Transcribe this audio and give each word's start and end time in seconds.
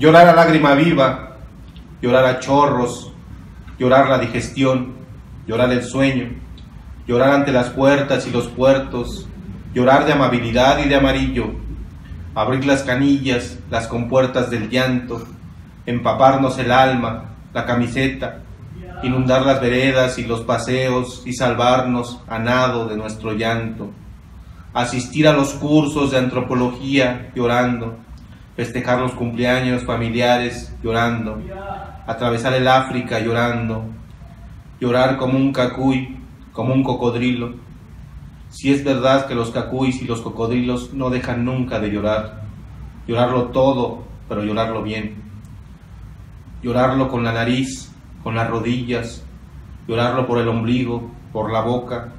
Llorar 0.00 0.28
a 0.28 0.34
lágrima 0.34 0.74
viva, 0.74 1.36
llorar 2.00 2.24
a 2.24 2.40
chorros, 2.40 3.12
llorar 3.78 4.08
la 4.08 4.16
digestión, 4.16 4.94
llorar 5.46 5.70
el 5.72 5.84
sueño, 5.84 6.30
llorar 7.06 7.34
ante 7.34 7.52
las 7.52 7.68
puertas 7.68 8.26
y 8.26 8.30
los 8.30 8.48
puertos, 8.48 9.28
llorar 9.74 10.06
de 10.06 10.14
amabilidad 10.14 10.82
y 10.82 10.88
de 10.88 10.96
amarillo, 10.96 11.50
abrir 12.34 12.64
las 12.64 12.82
canillas, 12.82 13.58
las 13.68 13.88
compuertas 13.88 14.48
del 14.48 14.70
llanto, 14.70 15.22
empaparnos 15.84 16.58
el 16.58 16.72
alma, 16.72 17.34
la 17.52 17.66
camiseta, 17.66 18.38
inundar 19.02 19.44
las 19.44 19.60
veredas 19.60 20.18
y 20.18 20.24
los 20.24 20.40
paseos 20.40 21.24
y 21.26 21.34
salvarnos 21.34 22.20
a 22.26 22.38
nado 22.38 22.88
de 22.88 22.96
nuestro 22.96 23.34
llanto, 23.34 23.90
asistir 24.72 25.28
a 25.28 25.34
los 25.34 25.52
cursos 25.52 26.10
de 26.10 26.16
antropología 26.16 27.32
llorando, 27.34 27.98
festejar 28.60 29.00
los 29.00 29.12
cumpleaños 29.12 29.84
familiares 29.84 30.76
llorando, 30.82 31.40
atravesar 32.06 32.52
el 32.52 32.68
África 32.68 33.18
llorando, 33.18 33.86
llorar 34.78 35.16
como 35.16 35.38
un 35.38 35.50
cacuy, 35.50 36.18
como 36.52 36.74
un 36.74 36.84
cocodrilo. 36.84 37.54
Si 38.50 38.70
es 38.70 38.84
verdad 38.84 39.26
que 39.26 39.34
los 39.34 39.50
cacuys 39.50 40.02
y 40.02 40.04
los 40.04 40.20
cocodrilos 40.20 40.92
no 40.92 41.08
dejan 41.08 41.42
nunca 41.42 41.80
de 41.80 41.90
llorar, 41.90 42.42
llorarlo 43.06 43.44
todo, 43.44 44.04
pero 44.28 44.44
llorarlo 44.44 44.82
bien. 44.82 45.14
Llorarlo 46.62 47.08
con 47.08 47.24
la 47.24 47.32
nariz, 47.32 47.90
con 48.22 48.34
las 48.34 48.50
rodillas, 48.50 49.24
llorarlo 49.88 50.26
por 50.26 50.36
el 50.36 50.48
ombligo, 50.48 51.10
por 51.32 51.50
la 51.50 51.62
boca, 51.62 52.12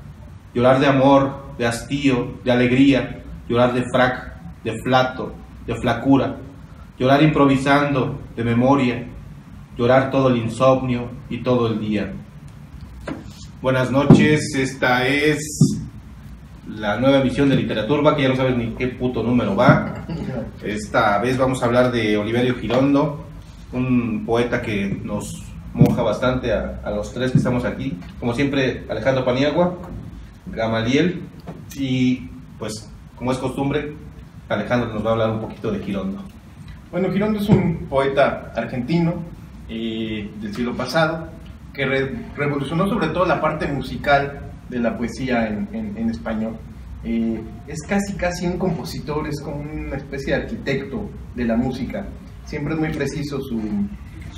llorar 0.56 0.80
de 0.80 0.88
amor, 0.88 1.54
de 1.60 1.68
hastío, 1.68 2.40
de 2.44 2.52
alegría, 2.52 3.22
llorar 3.48 3.76
de 3.76 3.84
frac, 3.94 4.34
de 4.64 4.82
flato, 4.82 5.36
de 5.66 5.76
flacura, 5.76 6.38
llorar 6.98 7.24
improvisando, 7.24 8.20
de 8.36 8.44
memoria, 8.44 9.08
llorar 9.78 10.12
todo 10.12 10.30
el 10.30 10.38
insomnio 10.38 11.10
y 11.30 11.40
todo 11.40 11.68
el 11.68 11.80
día. 11.80 12.14
Buenas 13.62 13.92
noches, 13.92 14.56
esta 14.56 15.08
es 15.08 15.40
la 16.68 16.98
nueva 17.00 17.20
emisión 17.20 17.50
de 17.50 17.56
Literaturba, 17.56 18.16
que 18.16 18.24
ya 18.24 18.30
no 18.30 18.36
sabes 18.36 18.58
ni 18.58 18.68
qué 18.72 18.88
puto 18.88 19.24
número 19.24 19.56
va. 19.56 20.06
Esta 20.64 21.20
vez 21.20 21.38
vamos 21.38 21.62
a 21.62 21.66
hablar 21.66 21.92
de 21.92 22.18
Oliverio 22.18 22.56
Girondo, 22.56 23.26
un 23.72 24.24
poeta 24.26 24.62
que 24.62 25.00
nos 25.04 25.44
moja 25.74 26.02
bastante 26.02 26.52
a, 26.52 26.82
a 26.84 26.92
los 26.92 27.14
tres 27.14 27.32
que 27.32 27.38
estamos 27.38 27.66
aquí. 27.66 27.98
Como 28.20 28.34
siempre, 28.34 28.84
Alejandro 28.90 29.24
Paniagua, 29.24 29.78
Gamaliel 30.48 31.22
y 31.76 32.30
pues 32.58 32.90
como 33.16 33.32
es 33.32 33.38
costumbre, 33.38 33.96
Alejandro 34.52 34.94
nos 34.94 35.04
va 35.06 35.10
a 35.10 35.14
hablar 35.14 35.30
un 35.32 35.40
poquito 35.42 35.72
de 35.72 35.80
Girondo. 35.80 36.22
Bueno, 36.92 37.12
Girondo 37.12 37.40
es 37.40 37.48
un 37.50 37.88
poeta 37.90 38.52
argentino 38.56 39.14
eh, 39.70 40.30
del 40.42 40.54
siglo 40.54 40.76
pasado 40.76 41.30
que 41.74 41.86
re- 41.86 42.26
revolucionó 42.36 42.88
sobre 42.88 43.08
todo 43.10 43.26
la 43.26 43.40
parte 43.40 43.68
musical 43.68 44.40
de 44.70 44.80
la 44.80 44.98
poesía 44.98 45.48
en, 45.48 45.68
en- 45.72 45.98
en 45.98 46.10
español. 46.10 46.58
Eh, 47.04 47.42
es 47.68 47.80
casi 47.88 48.14
casi 48.16 48.46
un 48.46 48.58
compositor, 48.58 49.28
es 49.28 49.42
como 49.42 49.62
una 49.62 49.96
especie 49.96 50.36
de 50.36 50.42
arquitecto 50.44 51.10
de 51.36 51.46
la 51.46 51.56
música. 51.56 52.06
Siempre 52.46 52.74
es 52.74 52.80
muy 52.80 52.90
preciso 52.90 53.40
su, 53.42 53.60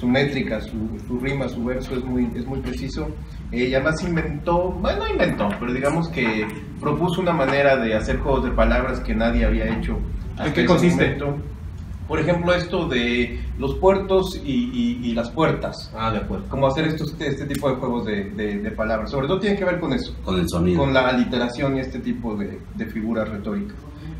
su 0.03 0.09
métrica, 0.09 0.59
su, 0.59 0.99
su 1.07 1.17
rima, 1.19 1.47
su 1.47 1.63
verso 1.63 1.95
es 1.95 2.03
muy, 2.03 2.29
es 2.35 2.45
muy 2.45 2.59
preciso. 2.59 3.07
Eh, 3.51 3.69
y 3.69 3.73
además 3.73 4.03
inventó, 4.03 4.71
bueno, 4.71 5.05
no 5.05 5.09
inventó, 5.11 5.47
pero 5.59 5.73
digamos 5.73 6.09
que 6.09 6.45
propuso 6.81 7.21
una 7.21 7.31
manera 7.33 7.77
de 7.77 7.95
hacer 7.95 8.17
juegos 8.19 8.43
de 8.43 8.51
palabras 8.51 8.99
que 8.99 9.15
nadie 9.15 9.45
había 9.45 9.65
hecho. 9.77 9.97
hasta 10.37 10.53
qué 10.53 10.65
consiste? 10.65 11.03
momento. 11.19 11.37
Por 12.07 12.19
ejemplo, 12.19 12.53
esto 12.53 12.87
de 12.89 13.39
los 13.57 13.75
puertos 13.75 14.35
y, 14.43 14.51
y- 14.51 14.99
y 15.09 15.13
las 15.13 15.31
puertas. 15.31 15.89
Ah, 15.97 16.11
de 16.11 16.17
acuerdo. 16.17 16.45
Como 16.49 16.67
hacer 16.67 16.85
estos, 16.85 17.15
este 17.19 17.45
tipo 17.45 17.69
de 17.69 17.75
juegos 17.77 18.05
de, 18.05 18.25
de- 18.31 18.57
de 18.59 18.71
palabras. 18.71 19.09
Sobre 19.09 19.27
todo 19.27 19.39
tiene 19.39 19.55
que 19.57 19.63
ver 19.63 19.79
con 19.79 19.93
eso, 19.93 20.13
Con 20.25 20.37
el 20.37 20.49
sonido. 20.49 20.79
con 20.83 20.93
la 20.93 21.07
aliteración 21.07 21.77
y 21.77 21.79
este 21.79 21.99
tipo 21.99 22.35
de, 22.35 22.59
de 22.75 22.85
figuras 22.87 23.29
retóricas. 23.29 23.77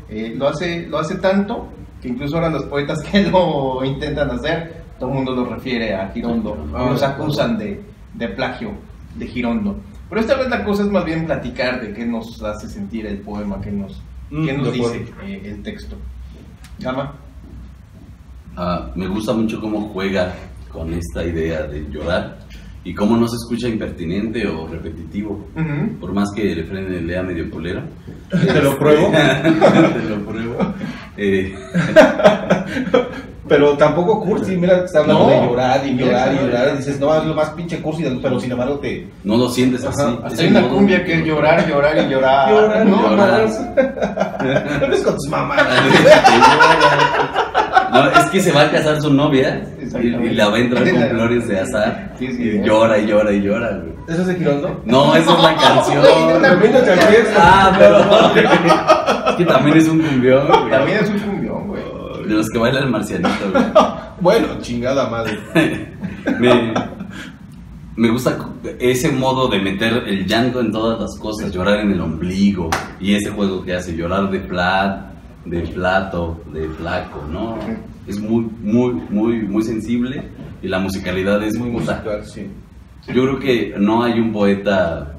Eh, 0.08 0.32
lo, 0.34 0.48
hace, 0.48 0.86
lo 0.88 0.98
hace 0.98 1.16
tanto 1.16 1.68
que 2.00 2.08
incluso 2.08 2.36
ahora 2.36 2.48
los 2.50 2.64
poetas 2.64 3.02
que 3.10 3.22
lo 3.24 3.84
intentan 3.84 4.30
hacer, 4.30 4.83
todo 5.04 5.12
el 5.12 5.16
mundo 5.16 5.34
los 5.34 5.48
refiere 5.50 5.94
a 5.94 6.08
Girondo. 6.08 6.56
Ah, 6.74 6.88
los 6.90 7.02
acusan 7.02 7.58
de, 7.58 7.82
de 8.14 8.28
plagio 8.28 8.72
de 9.16 9.26
Girondo. 9.26 9.76
Pero 10.08 10.20
esta 10.20 10.34
vez 10.36 10.48
la 10.48 10.64
cosa 10.64 10.82
es 10.82 10.88
más 10.88 11.04
bien 11.04 11.26
platicar 11.26 11.80
de 11.80 11.92
qué 11.92 12.06
nos 12.06 12.42
hace 12.42 12.68
sentir 12.68 13.06
el 13.06 13.18
poema, 13.18 13.60
qué 13.60 13.70
nos, 13.70 14.02
Mm, 14.30 14.46
qué 14.46 14.52
nos 14.56 14.72
dice 14.72 15.04
eh, 15.22 15.42
el 15.44 15.62
texto. 15.62 15.96
Gama. 16.78 17.12
Ah, 18.56 18.90
me 18.94 19.06
gusta 19.06 19.34
mucho 19.34 19.60
cómo 19.60 19.88
juega 19.88 20.34
con 20.72 20.92
esta 20.94 21.24
idea 21.24 21.64
de 21.66 21.86
llorar 21.90 22.38
y 22.82 22.94
cómo 22.94 23.16
no 23.16 23.28
se 23.28 23.36
escucha 23.36 23.68
impertinente 23.68 24.46
o 24.46 24.66
repetitivo. 24.66 25.48
Ujú. 25.54 25.98
Por 26.00 26.14
más 26.14 26.32
que 26.34 26.52
el 26.52 26.64
frene 26.64 27.02
lea 27.02 27.22
medio 27.22 27.50
polero. 27.50 27.82
Te 28.30 28.62
lo 28.62 28.78
pruebo. 28.78 29.10
Te 29.12 30.08
lo 30.08 30.24
pruebo. 30.24 30.56
Eh, 31.16 31.54
Pero 33.46 33.76
tampoco 33.76 34.22
cursi, 34.22 34.56
mira 34.56 34.84
está 34.86 35.00
hablando 35.00 35.24
No. 35.24 35.28
de 35.28 35.36
llorar 35.46 35.86
y 35.86 35.94
llorar 35.98 36.32
y 36.32 36.38
llorar. 36.46 36.70
Y 36.72 36.76
dices, 36.78 36.98
no, 36.98 37.14
es 37.14 37.24
lo 37.26 37.34
más 37.34 37.50
pinche 37.50 37.78
cursi, 37.82 38.02
pero 38.22 38.40
sin 38.40 38.50
embargo 38.52 38.78
te. 38.78 39.06
no 39.22 39.36
lo 39.36 39.50
sientes 39.50 39.84
así. 39.84 40.00
Ajá. 40.00 40.14
Es 40.28 40.32
Hasta 40.32 40.42
hay 40.42 40.48
un 40.48 40.56
una 40.56 40.60
modo- 40.66 40.74
cumbia 40.76 41.04
que 41.04 41.14
es 41.16 41.24
llorar, 41.26 41.68
llorar 41.68 41.98
y 41.98 42.08
llorar. 42.08 42.50
Llorar, 42.50 42.86
¿no? 42.86 43.10
llorar. 43.10 43.48
No 44.80 44.88
ves 44.88 45.02
con 45.04 45.14
tus 45.14 45.28
mamás. 45.28 45.62
No, 47.92 48.10
es 48.10 48.24
que 48.30 48.40
se 48.40 48.50
va 48.50 48.62
a 48.62 48.70
casar 48.70 49.00
su 49.02 49.12
novia 49.12 49.62
y, 50.02 50.30
la 50.30 50.48
va 50.48 50.56
a 50.56 50.60
entrar 50.60 50.90
con 50.90 51.02
flores 51.10 51.46
de 51.46 51.60
azar. 51.60 52.12
Sí, 52.18 52.26
sí, 52.32 52.42
y 52.42 52.62
llora 52.66 52.98
y 52.98 53.06
llora 53.06 53.30
y 53.30 53.42
llora. 53.42 53.68
güey. 53.76 53.92
¿Eso 54.08 54.22
es 54.22 54.26
de 54.28 54.34
Girondo? 54.36 54.80
No, 54.86 55.14
esa 55.16 55.32
es 55.32 55.42
la 55.42 55.54
canción. 55.54 56.02
Ah, 57.36 57.72
pero. 57.78 59.03
Que 59.36 59.44
también 59.44 59.76
es 59.76 59.88
un 59.88 60.00
cumbión, 60.00 60.46
güey. 60.46 60.70
También 60.70 60.98
es 60.98 61.10
un 61.10 61.18
cumbión, 61.18 61.68
güey. 61.68 61.82
De 62.26 62.34
los 62.34 62.48
que 62.48 62.58
baila 62.58 62.80
el 62.80 62.90
marcianito, 62.90 63.50
güey. 63.52 63.64
Bueno, 64.20 64.46
chingada 64.60 65.10
madre. 65.10 65.38
Me, 66.38 66.72
me 67.96 68.08
gusta 68.10 68.38
ese 68.78 69.12
modo 69.12 69.48
de 69.48 69.60
meter 69.60 70.04
el 70.06 70.26
llanto 70.26 70.60
en 70.60 70.72
todas 70.72 71.00
las 71.00 71.18
cosas, 71.18 71.52
llorar 71.52 71.80
en 71.80 71.92
el 71.92 72.00
ombligo 72.00 72.70
y 73.00 73.14
ese 73.14 73.30
juego 73.30 73.62
que 73.62 73.74
hace, 73.74 73.94
llorar 73.94 74.30
de 74.30 74.40
plat, 74.40 75.12
de 75.44 75.60
plato, 75.60 76.40
de 76.52 76.68
flaco, 76.70 77.22
¿no? 77.30 77.58
Es 78.06 78.18
muy, 78.18 78.48
muy, 78.62 78.94
muy, 79.10 79.42
muy 79.42 79.62
sensible 79.62 80.28
y 80.62 80.68
la 80.68 80.78
musicalidad 80.78 81.42
es 81.42 81.58
Muy 81.58 81.70
musical, 81.70 82.24
sí. 82.24 82.50
Yo 83.08 83.22
creo 83.22 83.38
que 83.38 83.74
no 83.78 84.02
hay 84.02 84.18
un 84.18 84.32
poeta 84.32 85.14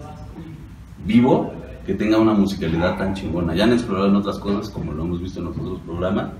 vivo 1.06 1.54
que 1.86 1.94
tenga 1.94 2.18
una 2.18 2.34
musicalidad 2.34 2.98
tan 2.98 3.14
chingona. 3.14 3.54
Ya 3.54 3.66
han 3.66 3.74
explorado 3.74 4.08
en 4.10 4.16
otras 4.16 4.40
cosas, 4.40 4.70
como 4.70 4.92
lo 4.92 5.04
hemos 5.04 5.22
visto 5.22 5.40
en 5.40 5.46
los 5.46 5.58
otros 5.58 5.80
programas, 5.82 6.32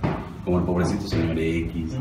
como 0.44 0.58
el 0.58 0.64
pobrecito 0.64 1.06
señor 1.06 1.38
X, 1.38 1.96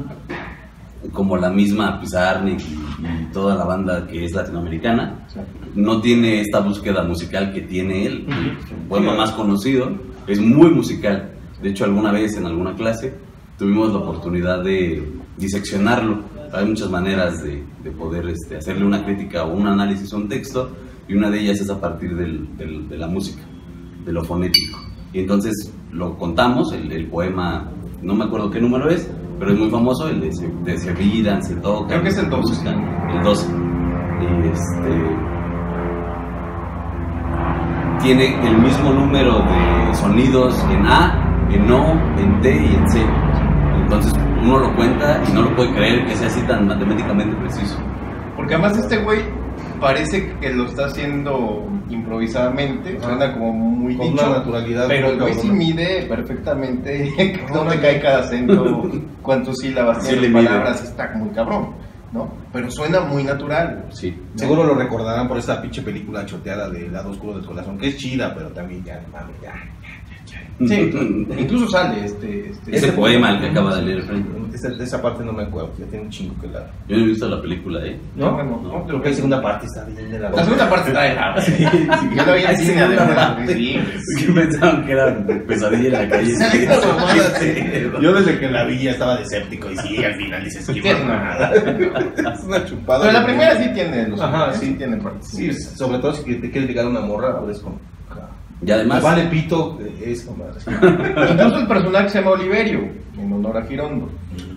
como 1.13 1.37
la 1.37 1.49
misma 1.51 1.99
Pizarnik 2.01 2.59
y, 2.59 3.31
toda 3.31 3.55
la 3.55 3.65
banda 3.65 4.07
que 4.07 4.25
es 4.25 4.33
latinoamericana. 4.33 5.27
No 5.75 6.01
tiene 6.01 6.41
esta 6.41 6.59
búsqueda 6.61 7.03
musical 7.03 7.53
que 7.53 7.61
tiene 7.61 8.05
él. 8.05 8.25
El 8.27 8.87
poema 8.87 9.15
más 9.15 9.31
conocido 9.31 9.91
es 10.25 10.39
muy 10.39 10.71
musical. 10.71 11.31
De 11.61 11.69
hecho, 11.69 11.85
alguna 11.85 12.11
vez 12.11 12.35
en 12.37 12.45
alguna 12.45 12.73
clase 12.75 13.13
tuvimos 13.57 13.91
la 13.91 13.99
oportunidad 13.99 14.63
de 14.63 15.07
diseccionarlo. 15.37 16.23
Hay 16.51 16.65
muchas 16.65 16.89
maneras 16.89 17.43
de, 17.43 17.63
de 17.83 17.91
poder 17.91 18.27
este, 18.29 18.57
hacerle 18.57 18.85
una 18.85 19.03
crítica 19.03 19.43
o 19.43 19.53
un 19.53 19.67
análisis 19.67 20.11
a 20.13 20.17
un 20.17 20.29
texto 20.29 20.71
y 21.07 21.15
una 21.15 21.29
de 21.29 21.39
ellas 21.41 21.59
es 21.61 21.69
a 21.69 21.79
partir 21.79 22.15
del- 22.15 22.55
del- 22.57 22.87
de 22.89 22.97
la 22.97 23.07
música, 23.07 23.41
de 24.05 24.11
lo 24.11 24.23
fonético. 24.23 24.79
Y 25.13 25.19
entonces 25.19 25.73
lo 25.91 26.17
contamos, 26.17 26.73
el, 26.73 26.91
el 26.91 27.07
poema, 27.07 27.69
no 28.01 28.13
me 28.15 28.25
acuerdo 28.25 28.49
qué 28.51 28.59
número 28.59 28.89
es, 28.89 29.09
pero 29.39 29.51
es 29.51 29.59
muy 29.59 29.69
famoso, 29.69 30.07
el 30.09 30.21
de 30.21 30.31
se, 30.33 30.47
de 30.63 30.77
se 30.77 30.93
viran, 30.93 31.43
se 31.43 31.55
tocan. 31.55 31.87
Creo 31.87 32.03
que 32.03 32.09
es 32.09 32.17
el 32.17 32.29
12. 32.29 32.53
buscan, 32.53 33.09
El 33.17 33.23
12. 33.23 33.47
Y 34.21 34.47
este 34.47 35.15
tiene 38.01 38.47
el 38.47 38.57
mismo 38.59 38.91
número 38.93 39.39
de 39.39 39.95
sonidos 39.95 40.57
en 40.71 40.85
A, 40.85 41.47
en 41.51 41.71
O, 41.71 41.91
en 42.19 42.41
T 42.41 42.51
y 42.51 42.75
en 42.75 42.89
C. 42.89 43.01
Entonces 43.83 44.13
uno 44.43 44.59
lo 44.59 44.75
cuenta 44.75 45.21
y 45.27 45.33
no 45.33 45.43
lo 45.43 45.55
puede 45.55 45.73
creer 45.73 46.05
que 46.05 46.15
sea 46.15 46.27
así 46.27 46.41
tan 46.41 46.67
matemáticamente 46.67 47.35
preciso. 47.37 47.77
Porque 48.35 48.53
además 48.55 48.77
este 48.77 48.97
güey 49.03 49.19
parece 49.85 50.33
que 50.41 50.49
lo 50.49 50.65
está 50.65 50.85
haciendo 50.85 51.63
improvisadamente, 51.91 52.99
suena 52.99 53.31
como 53.33 53.53
muy 53.53 53.95
Con 53.95 54.09
dicho, 54.09 54.25
una 54.25 54.37
naturalidad 54.39 54.87
pero 54.87 55.15
güey 55.15 55.35
sí 55.35 55.47
mide 55.47 56.07
perfectamente 56.07 57.45
dónde 57.53 57.79
cae 57.79 58.01
cada 58.01 58.21
acento, 58.21 58.89
cuántas 59.21 59.55
sílabas 59.59 60.03
Sí 60.03 60.17
tiene 60.17 60.33
palabras, 60.33 60.83
está 60.83 61.11
muy 61.13 61.29
cabrón, 61.29 61.75
¿no? 62.11 62.33
Pero 62.51 62.71
suena 62.71 63.01
muy 63.01 63.23
natural. 63.23 63.85
Sí. 63.91 64.17
Seguro 64.33 64.63
lo 64.63 64.73
recordarán 64.73 65.27
por 65.27 65.37
esta 65.37 65.61
pinche 65.61 65.83
película 65.83 66.25
choteada 66.25 66.67
de 66.67 66.89
Lado 66.89 67.11
Oscuro 67.11 67.33
del 67.35 67.45
Corazón, 67.45 67.77
que 67.77 67.89
es 67.89 67.97
chida, 67.97 68.33
pero 68.33 68.49
también 68.49 68.83
ya, 68.83 69.03
mames, 69.11 69.35
ya. 69.43 69.53
Sí, 70.59 70.89
incluso 71.37 71.67
sale 71.67 72.05
este... 72.05 72.49
este 72.49 72.75
Ese 72.77 72.91
poema 72.93 73.31
el 73.31 73.41
que 73.41 73.47
acaba 73.47 73.75
de 73.75 73.81
leer 73.81 74.03
Frank. 74.03 74.25
Esa, 74.53 74.69
de 74.69 74.83
esa 74.85 75.01
parte 75.01 75.21
no 75.25 75.33
me 75.33 75.43
acuerdo, 75.43 75.73
ya 75.77 75.85
tiene 75.87 76.05
un 76.05 76.09
chingo 76.09 76.33
que 76.39 76.47
la. 76.47 76.65
Yo 76.87 76.95
no 76.95 77.03
he 77.03 77.07
visto 77.07 77.27
la 77.27 77.41
película, 77.41 77.85
¿eh? 77.85 77.99
¿No? 78.15 78.41
No. 78.41 78.61
no, 78.61 78.85
Creo 78.85 79.01
que 79.01 79.09
la 79.09 79.15
segunda 79.15 79.41
parte 79.41 79.65
está 79.65 79.83
bien 79.83 80.09
de 80.09 80.17
la 80.17 80.29
La 80.29 80.43
segunda 80.45 80.69
parte 80.69 80.87
está 80.91 81.01
de 81.01 81.15
la... 81.15 81.41
Sí, 81.41 81.51
sí. 81.51 81.87
Yo 82.15 82.25
lo 82.25 82.33
vi 82.35 82.43
en 82.43 82.57
cine, 82.57 82.95
parte. 82.95 83.53
sí, 83.53 84.25
que 84.25 84.31
pensaban 84.31 84.85
que 84.85 84.91
era 84.93 85.27
pesadilla 85.45 85.85
en 85.87 85.91
la 85.91 86.09
calle. 86.09 86.35
Sí, 86.35 86.67
sí. 87.39 87.91
Yo 88.01 88.13
desde 88.13 88.39
que 88.39 88.49
la 88.49 88.63
vi 88.63 88.81
ya 88.81 88.91
estaba 88.91 89.17
deséptico 89.17 89.69
y 89.69 89.77
sí, 89.77 90.05
al 90.05 90.15
final 90.15 90.43
dices 90.45 90.65
Sí, 90.65 90.81
que 90.81 90.91
es 90.91 91.01
una. 91.01 91.51
Es 92.35 92.43
una 92.45 92.65
chupada. 92.65 93.01
Pero 93.01 93.11
la 93.19 93.25
primera 93.25 93.57
sí 93.61 93.69
tiene 93.73 94.07
los... 94.07 94.21
Ajá, 94.21 94.53
sí 94.53 94.67
sí. 94.67 94.73
tiene 94.75 94.97
partes. 94.97 95.27
Sí, 95.27 95.51
sobre 95.51 95.99
todo 95.99 96.13
si 96.13 96.35
te 96.35 96.49
quieres 96.49 96.69
ligar 96.69 96.85
a 96.85 96.89
una 96.89 97.01
morra, 97.01 97.31
ahora 97.31 97.51
es 97.51 97.59
como. 97.59 97.77
Y 98.65 98.71
además, 98.71 99.03
Vale 99.03 99.23
pito, 99.25 99.77
es 100.11 100.23
como. 100.23 100.45
Incluso 101.31 101.59
el 101.59 101.67
personaje 101.67 102.09
se 102.09 102.19
llama 102.19 102.31
Oliverio, 102.31 102.89
en 103.17 103.33
honor 103.33 103.57
a 103.57 103.65
Girondo. 103.65 104.09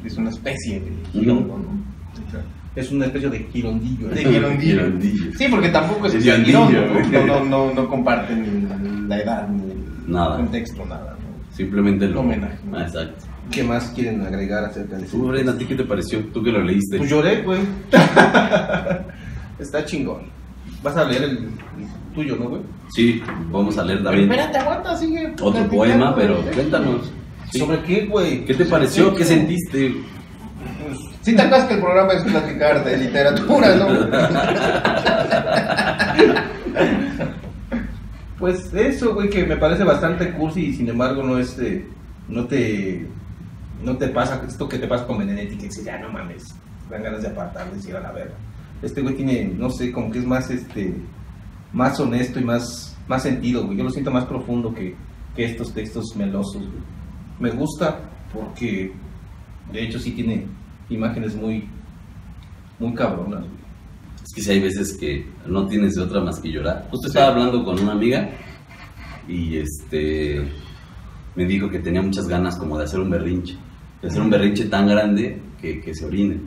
Es 0.05 0.17
una 0.17 0.31
especie 0.31 0.81
de 0.81 0.93
Girondo, 1.13 1.59
¿no? 1.59 1.79
Es 2.77 2.93
una 2.93 3.07
especie 3.07 3.29
de 3.29 3.39
girondillo. 3.53 4.09
De 4.09 4.23
¿eh? 4.23 4.25
Girondillo. 4.25 4.85
Girondillo. 4.85 5.33
Sí, 5.37 5.47
porque 5.51 5.69
tampoco 5.71 6.07
es 6.07 6.25
De 6.25 6.45
Girondo, 6.45 6.81
güey. 6.93 7.11
¿no? 7.11 7.27
No, 7.27 7.45
no, 7.45 7.75
no 7.75 7.89
comparten 7.89 8.43
ni 8.43 9.09
la 9.09 9.19
edad, 9.19 9.49
ni 9.49 9.73
el 9.73 9.79
Nada. 10.07 10.37
contexto, 10.37 10.85
nada. 10.87 11.17
¿no? 11.21 11.29
simplemente 11.55 12.07
lo. 12.07 12.21
Homenaje. 12.21 12.59
Ah, 12.73 12.83
exacto. 12.83 13.25
¿Qué 13.51 13.65
más 13.65 13.87
quieren 13.95 14.21
agregar 14.23 14.65
acerca 14.65 14.97
de 14.97 15.07
eso? 15.07 15.17
Tú, 15.17 15.27
Bren, 15.27 15.49
¿a 15.49 15.57
ti 15.59 15.65
qué 15.65 15.75
te 15.75 15.85
pareció? 15.85 16.21
Tú 16.27 16.43
que 16.43 16.53
lo 16.53 16.63
leíste. 16.63 16.99
Pues 16.99 17.11
lloré, 17.11 17.43
güey. 17.43 17.61
Está 19.59 19.85
chingón. 19.85 20.23
Vas 20.83 20.97
a 20.97 21.05
leer 21.05 21.25
el, 21.25 21.31
el 21.31 21.49
tuyo, 22.19 22.37
¿no, 22.37 22.49
güey? 22.49 22.63
Sí, 22.95 23.23
vamos 23.51 23.77
a 23.79 23.85
leer 23.85 23.99
Pero 23.99 24.11
también 24.11 24.31
espérate, 24.31 24.59
aguanta, 24.59 24.97
sigue. 24.97 25.33
otro 25.41 25.69
poema, 25.69 26.15
pero 26.17 26.41
cuéntanos. 26.55 27.13
Sí. 27.51 27.59
¿Sobre 27.61 27.81
qué, 27.83 28.07
güey? 28.07 28.45
¿Qué 28.45 28.55
te 28.55 28.65
pareció? 28.65 29.15
¿Qué 29.15 29.25
sentiste? 29.25 29.95
Sí 31.23 31.37
te 31.37 31.43
acuerdas 31.43 31.69
que 31.69 31.75
el 31.75 31.81
programa 31.81 32.13
es 32.15 32.23
platicar 32.25 32.85
de 32.85 32.97
literatura, 32.97 33.75
¿no? 33.77 33.89
Pues 38.39 38.73
eso, 38.73 39.15
güey, 39.15 39.29
que 39.31 39.45
me 39.45 39.57
parece 39.57 39.83
bastante 39.83 40.31
cursi 40.33 40.67
y 40.67 40.75
sin 40.75 40.89
embargo 40.89 41.23
no 41.25 41.39
es 41.39 41.57
de- 41.57 41.85
no 42.29 42.45
te 42.47 43.07
no 43.85 43.97
te 43.97 44.09
pasa 44.09 44.43
esto 44.47 44.69
que 44.69 44.79
te 44.79 44.87
pasa 44.87 45.07
con 45.07 45.19
Benedetti 45.19 45.57
que 45.57 45.65
dice, 45.67 45.83
ya 45.85 45.99
no 45.99 46.09
mames, 46.11 46.55
dan 46.91 47.03
ganas 47.03 47.23
de 47.23 47.29
apartarles 47.29 47.87
y 47.87 47.91
a 47.93 48.01
la 48.01 48.13
verga. 48.13 48.35
Este 48.83 49.03
güey 49.03 49.15
tiene, 49.17 49.45
no 49.57 49.71
sé, 49.71 49.91
como 49.93 50.11
que 50.13 50.19
es 50.21 50.25
más 50.25 50.51
este 50.51 50.95
más 51.73 51.99
honesto 52.01 52.41
y 52.41 52.45
más 52.45 52.89
más 53.09 53.23
sentido, 53.23 53.65
güey. 53.65 53.79
Yo 53.79 53.85
lo 53.85 53.91
siento 53.91 54.11
más 54.11 54.27
profundo 54.27 54.73
que, 54.73 54.95
que 55.35 55.45
estos 55.45 55.73
textos 55.73 56.15
melosos, 56.15 56.63
güey. 56.63 56.83
Me 57.41 57.51
gusta 57.51 58.01
porque 58.33 58.93
de 59.73 59.85
hecho 59.85 59.99
sí 59.99 60.13
tiene 60.13 60.47
imágenes 60.91 61.35
muy 61.35 61.69
muy 62.79 62.95
cabronas, 62.95 63.41
güey. 63.41 63.59
Es 64.23 64.35
que 64.35 64.43
si 64.43 64.51
hay 64.51 64.61
veces 64.61 64.97
que 64.99 65.27
no 65.47 65.67
tienes 65.67 65.95
de 65.95 66.03
otra 66.03 66.21
más 66.21 66.39
que 66.39 66.51
llorar. 66.51 66.87
Justo 66.91 67.09
estaba 67.09 67.29
hablando 67.29 67.65
con 67.65 67.81
una 67.81 67.93
amiga 67.93 68.29
y 69.27 69.57
este 69.57 70.47
me 71.35 71.47
dijo 71.47 71.71
que 71.71 71.79
tenía 71.79 72.03
muchas 72.03 72.29
ganas 72.29 72.57
como 72.57 72.77
de 72.77 72.85
hacer 72.85 73.01
un 73.01 73.11
berrinche, 73.11 73.57
de 74.03 74.09
hacer 74.09 74.21
un 74.21 74.31
berrinche 74.31 74.67
tan 74.67 74.87
grande 74.87 75.41
que, 75.61 75.81
que 75.81 75.95
se 75.95 76.05
orine. 76.05 76.41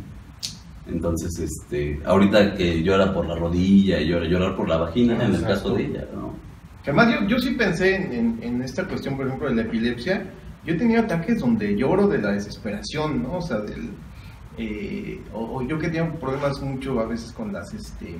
Entonces, 0.91 1.37
este, 1.39 1.99
ahorita 2.05 2.53
que 2.55 2.83
llora 2.83 3.13
por 3.13 3.25
la 3.27 3.35
rodilla 3.35 3.99
y 3.99 4.07
llora, 4.07 4.25
llorar 4.27 4.55
por 4.55 4.67
la 4.69 4.77
vagina, 4.77 5.13
en 5.23 5.35
el 5.35 5.41
caso 5.43 5.73
de 5.75 5.85
ella, 5.85 6.05
¿no? 6.13 6.33
Que 6.83 6.89
Además, 6.91 7.19
yo, 7.21 7.27
yo 7.27 7.39
sí 7.39 7.51
pensé 7.51 7.95
en, 7.95 8.11
en- 8.13 8.39
en 8.41 8.61
esta 8.61 8.85
cuestión, 8.87 9.15
por 9.15 9.27
ejemplo, 9.27 9.47
de 9.49 9.55
la 9.55 9.61
epilepsia. 9.63 10.25
Yo 10.65 10.73
he 10.73 10.77
tenido 10.77 11.01
ataques 11.01 11.39
donde 11.39 11.75
lloro 11.75 12.07
de 12.07 12.17
la 12.19 12.31
desesperación, 12.31 13.23
¿no? 13.23 13.37
O 13.37 13.41
sea, 13.41 13.59
del. 13.59 13.89
eh, 14.57 15.19
o, 15.33 15.57
o 15.59 15.67
yo 15.67 15.77
que 15.79 15.89
tengo 15.89 16.13
problemas 16.19 16.61
mucho 16.61 16.99
a 16.99 17.05
veces 17.05 17.31
con 17.31 17.51
las 17.53 17.73
este, 17.73 18.17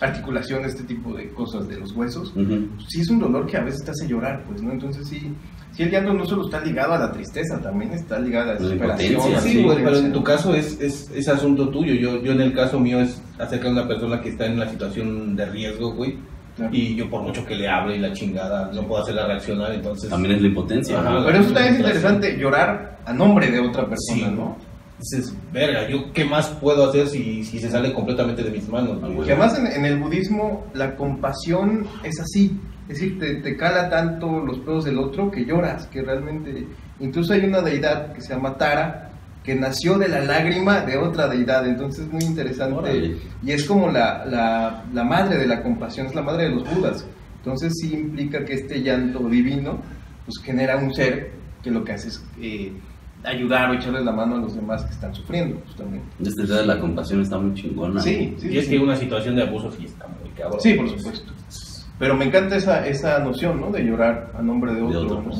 articulaciones, 0.00 0.72
este 0.74 0.84
tipo 0.84 1.12
de 1.14 1.28
cosas 1.30 1.68
de 1.68 1.78
los 1.78 1.92
huesos. 1.92 2.32
Ujú. 2.36 2.68
Sí 2.88 3.00
es 3.00 3.08
un 3.10 3.18
dolor 3.18 3.46
que 3.46 3.56
a 3.56 3.64
veces 3.64 3.84
te 3.84 3.90
hace 3.90 4.06
llorar, 4.08 4.44
pues, 4.46 4.62
¿no? 4.62 4.72
Entonces 4.72 5.06
sí, 5.08 5.32
sí 5.76 5.82
el 5.82 5.90
llanto 5.90 6.12
no 6.14 6.24
solo 6.24 6.44
está 6.46 6.60
ligado 6.60 6.94
a 6.94 6.98
la 6.98 7.12
tristeza, 7.12 7.60
también 7.60 7.92
está 7.92 8.18
ligado 8.18 8.50
a 8.50 8.54
la 8.54 8.60
La 8.60 8.60
desesperación. 8.60 9.32
la 9.32 9.40
Sí, 9.40 9.62
güey, 9.62 9.84
pero 9.84 9.98
en 9.98 10.12
tu 10.12 10.24
caso 10.24 10.54
es, 10.54 10.80
es, 10.80 11.10
es 11.14 11.28
asunto 11.28 11.68
tuyo. 11.68 11.94
Yo, 11.94 12.22
yo 12.22 12.32
en 12.32 12.40
el 12.40 12.52
caso 12.54 12.80
mío 12.80 13.00
es 13.00 13.20
acerca 13.38 13.66
de 13.66 13.72
una 13.72 13.86
persona 13.86 14.20
que 14.20 14.30
está 14.30 14.46
en 14.46 14.54
una 14.54 14.68
situación 14.68 15.36
de 15.36 15.46
riesgo, 15.46 15.94
güey. 15.94 16.18
Claro. 16.56 16.74
Y 16.74 16.96
yo 16.96 17.10
por 17.10 17.20
mucho 17.22 17.44
que 17.44 17.54
le 17.54 17.68
hable 17.68 17.96
y 17.96 17.98
la 17.98 18.12
chingada, 18.14 18.70
no 18.72 18.86
puedo 18.86 19.02
hacerla 19.02 19.26
reaccionar, 19.26 19.72
entonces... 19.72 20.08
También 20.08 20.36
es 20.36 20.40
la 20.40 20.48
impotencia. 20.48 20.98
Pero 21.26 21.38
eso 21.38 21.52
también 21.52 21.74
es 21.74 21.80
interesante, 21.80 22.38
llorar 22.38 22.98
a 23.04 23.12
nombre 23.12 23.50
de 23.50 23.60
otra 23.60 23.86
persona, 23.86 24.28
Sí. 24.28 24.34
¿no? 24.34 24.56
Dices, 24.98 25.36
verga, 25.52 25.86
¿yo 25.90 26.10
qué 26.14 26.24
más 26.24 26.48
puedo 26.48 26.88
hacer 26.88 27.06
si, 27.08 27.44
si 27.44 27.58
se 27.58 27.70
sale 27.70 27.92
completamente 27.92 28.42
de 28.42 28.50
mis 28.50 28.66
manos? 28.70 28.98
güey? 29.00 29.12
güey. 29.12 29.26
Que 29.26 29.34
además 29.34 29.58
en, 29.58 29.66
en 29.66 29.84
el 29.84 29.98
budismo 29.98 30.64
la 30.72 30.96
compasión 30.96 31.86
es 32.02 32.18
así, 32.18 32.58
es 32.88 33.00
decir, 33.00 33.18
te, 33.18 33.36
te 33.36 33.56
cala 33.56 33.90
tanto 33.90 34.40
los 34.40 34.58
pedos 34.60 34.84
del 34.84 34.98
otro 34.98 35.30
que 35.30 35.44
lloras, 35.44 35.86
que 35.86 36.02
realmente... 36.02 36.66
Incluso 37.00 37.34
hay 37.34 37.44
una 37.44 37.60
deidad 37.60 38.12
que 38.14 38.20
se 38.22 38.32
llama 38.32 38.56
Tara, 38.56 39.10
que 39.44 39.54
nació 39.54 39.98
de 39.98 40.08
la 40.08 40.20
lágrima 40.20 40.80
de 40.80 40.96
otra 40.96 41.28
deidad, 41.28 41.66
entonces 41.66 42.06
es 42.06 42.12
muy 42.12 42.22
interesante. 42.24 42.74
Órale. 42.76 43.16
Y 43.44 43.50
es 43.52 43.64
como 43.64 43.90
la, 43.90 44.24
la, 44.26 44.84
la 44.92 45.04
madre 45.04 45.36
de 45.38 45.46
la 45.46 45.62
compasión, 45.62 46.06
es 46.06 46.14
la 46.14 46.22
madre 46.22 46.44
de 46.44 46.50
los 46.56 46.74
budas. 46.74 47.06
Entonces 47.38 47.74
sí 47.80 47.92
implica 47.94 48.44
que 48.44 48.54
este 48.54 48.82
llanto 48.82 49.20
divino 49.28 49.78
pues 50.24 50.38
genera 50.44 50.76
un 50.78 50.92
ser 50.92 51.30
que 51.62 51.70
lo 51.70 51.84
que 51.84 51.92
hace 51.92 52.08
es 52.08 52.24
eh, 52.40 52.72
ayudar 53.22 53.70
o 53.70 53.74
echarle 53.74 54.02
la 54.04 54.10
mano 54.10 54.36
a 54.36 54.38
los 54.38 54.56
demás 54.56 54.84
que 54.84 54.92
están 54.92 55.14
sufriendo, 55.14 55.60
justamente. 55.66 56.06
Esta 56.24 56.42
idea 56.42 56.56
de 56.56 56.66
la 56.66 56.80
compasión 56.80 57.20
está 57.20 57.38
muy 57.38 57.54
chingona. 57.54 58.00
Sí, 58.00 58.34
sí, 58.38 58.48
Y 58.48 58.58
es 58.58 58.64
sí. 58.64 58.70
que 58.70 58.78
una 58.78 58.96
situación 58.96 59.36
de 59.36 59.42
abuso 59.42 59.70
sí 59.70 59.84
está 59.84 60.06
muy 60.08 60.30
cabrón. 60.30 60.60
Sí, 60.60 60.74
por 60.74 60.88
supuesto. 60.88 61.32
Pero 61.98 62.16
me 62.16 62.26
encanta 62.26 62.56
esa, 62.56 62.86
esa 62.86 63.18
noción, 63.20 63.60
¿no? 63.60 63.70
De 63.70 63.82
llorar 63.82 64.32
a 64.36 64.42
nombre 64.42 64.72
de 64.72 64.80
De 64.80 64.96
otro. 64.96 65.22
¿no? 65.22 65.32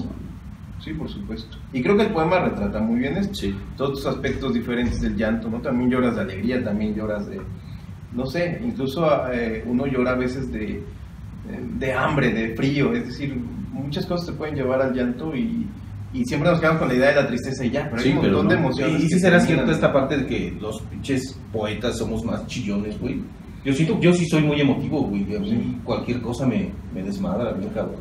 Sí, 0.81 0.93
por 0.93 1.09
supuesto. 1.09 1.59
Y 1.73 1.83
creo 1.83 1.97
que 1.97 2.05
el 2.05 2.13
poema 2.13 2.39
retrata 2.39 2.81
muy 2.81 3.01
bien 3.01 3.17
esto. 3.17 3.35
Sí. 3.35 3.55
Todos 3.77 3.91
los 3.91 4.07
aspectos 4.07 4.55
diferentes 4.55 5.01
del 5.01 5.17
llanto, 5.17 5.49
¿no? 5.49 5.61
También 5.61 5.91
lloras 5.91 6.17
de 6.17 6.23
alegría, 6.23 6.63
también 6.63 6.95
lloras 6.95 7.27
de, 7.27 7.41
no 8.13 8.27
sé, 8.27 8.61
incluso 8.65 9.07
eh, 9.33 9.65
uno 9.67 9.87
llora 9.87 10.13
a 10.13 10.17
veces 10.17 10.51
de, 10.51 10.83
de 11.79 11.93
hambre, 11.93 12.33
de 12.33 12.55
frío, 12.55 12.93
es 12.95 13.07
decir, 13.07 13.37
muchas 13.73 14.07
cosas 14.07 14.27
te 14.27 14.33
pueden 14.33 14.55
llevar 14.55 14.81
al 14.81 14.95
llanto 14.95 15.35
y, 15.35 15.67
y 16.13 16.25
siempre 16.25 16.51
nos 16.51 16.61
quedamos 16.61 16.81
con 16.81 16.89
la 16.89 16.95
idea 16.95 17.09
de 17.09 17.15
la 17.17 17.27
tristeza 17.27 17.65
y 17.65 17.71
ya, 17.71 17.89
pero 17.91 18.03
Sí, 18.03 18.09
hay 18.09 18.17
un 18.17 18.23
montón 18.23 18.49
de 18.49 18.55
emociones. 18.55 19.05
Y, 19.05 19.09
que 19.09 19.19
será 19.19 19.41
cierto 19.41 19.71
esta 19.71 19.93
parte 19.93 20.17
de 20.19 20.27
que 20.27 20.57
los 20.61 20.81
pinches 20.83 21.39
poetas 21.53 21.99
somos 21.99 22.25
más 22.25 22.47
chillones, 22.47 22.99
güey. 23.01 23.23
Yo 23.67 23.73
siento, 23.75 23.99
yo 24.01 24.13
sí 24.15 24.25
soy 24.27 24.43
muy 24.43 24.61
emotivo, 24.61 25.03
güey. 25.03 25.23
A 25.37 25.41
mí 25.41 25.81
cualquier 25.85 26.21
cosa 26.23 26.47
me, 26.47 26.71
me 26.95 27.03
desmadra, 27.03 27.53
bien 27.53 27.71
cabrón, 27.71 27.97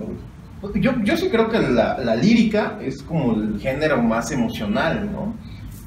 güey. 0.61 0.81
Yo, 0.81 0.91
yo 1.03 1.17
sí 1.17 1.27
creo 1.29 1.49
que 1.49 1.59
la, 1.59 1.97
la 1.97 2.15
lírica 2.15 2.77
es 2.81 3.01
como 3.03 3.33
el 3.35 3.59
género 3.59 4.01
más 4.01 4.31
emocional, 4.31 5.09
¿no? 5.11 5.33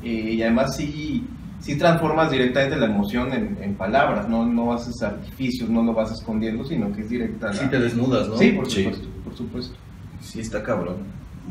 Eh, 0.03 0.35
y 0.35 0.43
además 0.43 0.77
sí, 0.77 1.25
sí 1.61 1.77
transformas 1.77 2.31
directamente 2.31 2.77
la 2.77 2.87
emoción 2.87 3.33
en, 3.33 3.57
en 3.63 3.75
palabras, 3.75 4.29
¿no? 4.29 4.45
No 4.47 4.73
haces 4.73 5.01
artificios, 5.03 5.69
no 5.71 5.83
lo 5.83 5.95
vas 5.95 6.11
escondiendo, 6.13 6.65
sino 6.65 6.93
que 6.93 7.01
es 7.03 7.09
directa. 7.09 7.47
la- 7.49 7.53
Sí 7.55 7.67
te 7.69 7.79
desnudas, 7.79 8.29
¿no? 8.29 8.37
Sí, 8.37 8.51
por 8.53 8.69
Sí. 8.71 8.83
supuesto, 8.85 9.09
por 9.25 9.37
supuesto. 9.37 9.77
Sí, 10.21 10.41
está 10.41 10.63
cabrón. 10.63 10.97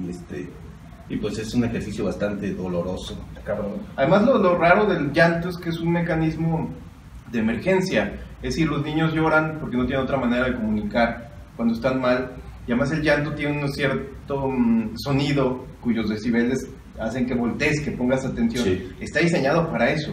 Y 0.06 0.10
este 0.10 0.50
y 1.10 1.16
pues 1.16 1.38
es 1.40 1.54
un 1.54 1.64
ejercicio 1.64 2.04
bastante 2.04 2.54
doloroso, 2.54 3.18
está 3.30 3.42
cabrón. 3.42 3.72
Además, 3.96 4.26
lo, 4.26 4.38
lo 4.38 4.58
raro 4.58 4.86
del 4.86 5.14
llanto 5.14 5.48
es 5.48 5.58
que 5.58 5.70
es 5.70 5.80
un 5.80 5.94
mecanismo 5.94 6.70
de 7.32 7.40
emergencia. 7.40 8.14
Es 8.42 8.56
decir, 8.56 8.68
los 8.68 8.84
niños 8.84 9.14
lloran 9.14 9.58
porque 9.60 9.78
no 9.78 9.86
tienen 9.86 10.04
otra 10.04 10.18
manera 10.18 10.46
de 10.46 10.56
comunicar 10.56 11.32
cuando 11.56 11.74
están 11.74 12.00
mal. 12.00 12.32
Y 12.68 12.72
además 12.72 12.92
el 12.92 13.02
llanto 13.02 13.34
tiene 13.34 13.62
un 13.64 13.72
cierto 13.72 14.50
mm, 14.50 14.96
sonido 14.98 15.66
cuyos 15.82 16.10
decibeles 16.10 16.70
hacen 17.00 17.26
que 17.26 17.34
voltees, 17.34 17.82
que 17.82 17.92
pongas 17.92 18.26
atención. 18.26 18.64
Sí. 18.64 18.90
Está 19.00 19.20
diseñado 19.20 19.70
para 19.70 19.90
eso, 19.92 20.12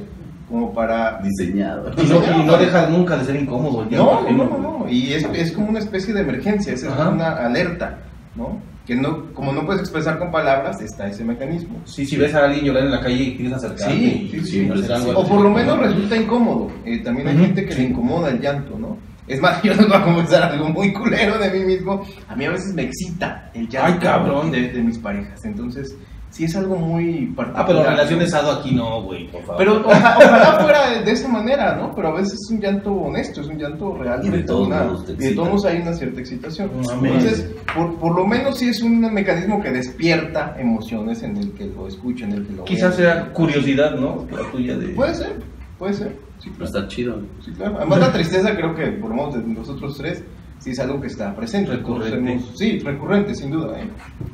como 0.49 0.73
para... 0.73 1.21
Diseñado. 1.23 1.93
Y 1.97 2.07
no, 2.07 2.43
y 2.43 2.47
no 2.47 2.57
deja 2.57 2.89
nunca 2.89 3.17
de 3.17 3.25
ser 3.25 3.37
incómodo 3.37 3.83
el 3.83 3.91
No, 3.91 4.23
no, 4.31 4.45
no, 4.45 4.59
no. 4.59 4.89
Y 4.89 5.13
es, 5.13 5.25
es 5.33 5.53
como 5.53 5.69
una 5.69 5.79
especie 5.79 6.13
de 6.15 6.21
emergencia, 6.21 6.73
es 6.73 6.85
Ajá. 6.85 7.09
una 7.09 7.31
alerta, 7.33 7.99
¿no? 8.37 8.61
Que 8.87 8.95
no, 8.95 9.33
como 9.33 9.53
no 9.53 9.65
puedes 9.65 9.81
expresar 9.81 10.19
con 10.19 10.31
palabras, 10.31 10.81
está 10.83 11.07
ese 11.09 11.25
mecanismo. 11.25 11.81
Sí, 11.85 12.05
si 12.05 12.17
ves 12.17 12.35
a 12.35 12.45
alguien 12.45 12.67
llorar 12.67 12.85
en 12.85 12.91
la 12.91 13.01
calle 13.01 13.23
y 13.23 13.37
quieres 13.37 13.55
acercarte 13.55 13.95
Sí, 13.95 14.31
y 14.31 14.41
sí, 14.41 14.47
sí, 14.47 14.71
hacer 14.71 14.93
algo. 14.93 15.21
O 15.21 15.27
por 15.27 15.41
lo 15.41 15.51
menos 15.51 15.77
¿no? 15.77 15.83
resulta 15.85 16.17
incómodo. 16.17 16.71
Eh, 16.85 16.99
también 16.99 17.29
hay 17.29 17.39
gente 17.39 17.65
que 17.65 17.75
le 17.75 17.83
incomoda 17.85 18.31
el 18.31 18.41
llanto, 18.41 18.79
¿no? 18.79 18.99
Es 19.27 19.41
más, 19.41 19.63
yo 19.63 19.75
les 19.75 19.89
voy 19.89 19.97
a 19.97 20.03
confesar 20.03 20.43
algo 20.53 20.69
muy 20.69 20.93
culero 20.93 21.39
de 21.39 21.51
mí 21.51 21.65
mismo. 21.65 22.05
A 22.29 22.37
mí 22.37 22.45
a 22.45 22.51
veces 22.51 22.75
me 22.75 22.83
excita 22.83 23.51
el 23.55 23.69
llanto 23.69 23.93
Ay, 23.95 23.99
cabrón. 24.01 24.51
De, 24.51 24.69
de 24.69 24.83
mis 24.83 24.99
parejas. 24.99 25.45
Entonces, 25.45 25.97
sí 26.35 26.45
es 26.47 26.57
algo 26.57 26.75
muy 26.77 27.27
particular. 27.27 27.63
Ah, 27.63 27.65
pero 27.67 27.83
relaciones 27.85 28.35
aquí 28.35 28.75
no, 28.75 29.03
güey, 29.05 29.29
por 29.29 29.43
favor. 29.43 29.57
Pero 29.57 29.87
oja- 29.87 30.17
ojalá 30.19 30.59
fuera 30.61 30.91
de, 31.01 31.11
esa 31.13 31.29
manera, 31.29 31.77
¿no? 31.77 31.95
Pero 31.95 32.09
a 32.09 32.13
veces 32.15 32.33
es 32.35 32.51
un 32.51 32.61
llanto 32.61 32.93
honesto, 32.93 33.41
es 33.41 33.47
un 33.47 33.57
llanto 33.57 33.95
real. 33.95 34.21
Y 34.27 34.31
de 34.31 34.43
todos 34.43 34.67
una- 34.67 34.83
de 35.17 35.31
todos 35.35 35.49
modos 35.49 35.65
hay 35.67 35.81
una 35.81 35.93
cierta 35.93 36.19
excitación. 36.21 36.71
No. 36.83 37.07
Entonces, 37.07 37.55
por, 37.75 37.95
por 38.01 38.17
lo 38.17 38.27
menos 38.27 38.59
sí 38.59 38.69
es 38.69 38.83
un 38.83 39.01
mecanismo 39.15 39.63
que 39.63 39.71
despierta 39.71 40.57
emociones 40.59 41.23
en 41.23 41.37
el 41.37 41.53
que 41.53 41.67
lo 41.67 41.87
escucha, 41.87 42.25
en 42.25 42.33
el 42.33 42.47
que 42.47 42.53
lo 42.55 42.65
Quizás 42.65 42.99
vea. 42.99 43.13
sea 43.15 43.33
curiosidad, 43.33 43.93
¿no? 43.95 44.27
La 44.33 44.51
tuya 44.51 44.77
de... 44.77 44.89
Puede 44.89 45.15
ser, 45.15 45.37
puede 45.79 45.95
ser. 45.95 46.17
Sí, 46.41 46.51
Pero 46.59 46.69
claro. 46.71 46.85
está 46.87 46.89
chido. 46.89 47.21
Sí, 47.45 47.53
claro. 47.53 47.77
Además, 47.79 48.01
la 48.01 48.13
tristeza 48.13 48.57
creo 48.57 48.75
que, 48.75 48.87
por 48.89 49.11
lo 49.11 49.15
menos 49.17 49.35
de 49.35 49.43
nosotros 49.55 49.97
tres, 49.97 50.25
sí 50.59 50.71
es 50.71 50.79
algo 50.81 51.01
que 51.01 51.07
está 51.09 51.35
presente. 51.35 51.73
Recurrente. 51.73 52.33
Hemos- 52.33 52.57
sí, 52.59 52.79
recurrente, 52.81 53.35
sin 53.35 53.51
duda, 53.51 53.79
¿eh? 53.81 53.89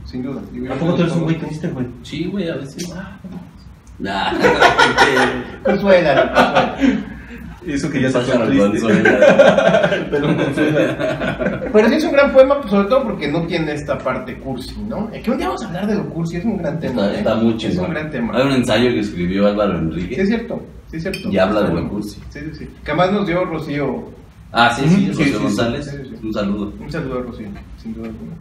Sin 0.04 0.22
duda. 0.22 0.40
¿A 0.70 0.74
poco 0.74 0.94
tú 0.94 1.02
eres 1.02 1.14
un 1.14 1.22
güey 1.24 1.36
triste, 1.38 1.68
güey? 1.68 1.86
Sí, 2.02 2.24
güey, 2.26 2.48
a 2.48 2.56
veces. 2.56 2.92
Nah. 3.98 4.32
Consuela, 5.62 5.62
consuela. 5.62 6.76
Eso 7.66 7.90
que 7.90 8.00
ya 8.00 8.10
se 8.10 8.18
triste. 8.20 8.58
consuela. 8.58 9.90
Pero 10.10 10.36
consuela. 10.36 11.60
Pero 11.70 11.88
sí 11.90 11.94
es 11.96 12.04
un 12.04 12.12
gran 12.12 12.32
poema, 12.32 12.58
pues, 12.60 12.70
sobre 12.70 12.88
todo 12.88 13.02
porque 13.04 13.28
no 13.28 13.42
tiene 13.42 13.72
esta 13.74 13.98
parte 13.98 14.38
cursi, 14.38 14.74
¿no? 14.88 15.10
Eh, 15.12 15.20
Que 15.20 15.30
un 15.30 15.36
día 15.36 15.48
vamos 15.48 15.62
a 15.64 15.66
hablar 15.66 15.86
de 15.86 15.96
lo 15.96 16.08
cursi, 16.08 16.38
es 16.38 16.44
un 16.46 16.56
gran 16.56 16.80
tema. 16.80 17.02
Está, 17.02 17.14
¿eh? 17.14 17.18
está 17.18 17.34
muy 17.34 17.50
Es 17.52 17.58
chido. 17.58 17.82
un 17.82 17.90
gran 17.90 18.10
tema. 18.10 18.34
Hay 18.36 18.46
un 18.46 18.52
ensayo 18.52 18.88
que 18.90 19.00
escribió 19.00 19.46
Álvaro 19.46 19.72
Sí, 19.72 19.76
es 19.78 19.82
Enrique. 19.92 20.26
cierto, 20.26 20.62
sí, 20.90 20.96
es 20.96 21.02
cierto. 21.02 21.28
Y 21.30 21.36
habla 21.38 21.60
Está 21.60 21.74
de 21.74 21.80
lo 21.82 21.88
cursi. 21.90 22.20
Sí, 22.30 22.40
sí, 22.40 22.50
sí. 22.60 22.70
Que 22.82 22.90
además 22.92 23.12
nos 23.12 23.26
dio 23.26 23.44
Rocío. 23.44 24.19
Ah, 24.52 24.70
sí, 24.74 24.88
sí, 24.88 25.08
Rocío 25.08 25.40
González. 25.42 25.86
Un 26.22 26.32
saludo. 26.32 26.72
Un 26.80 26.90
saludo 26.90 27.18
a 27.18 27.22
Rocío, 27.22 27.48
sin 27.80 27.94
duda 27.94 28.06
alguna. 28.08 28.32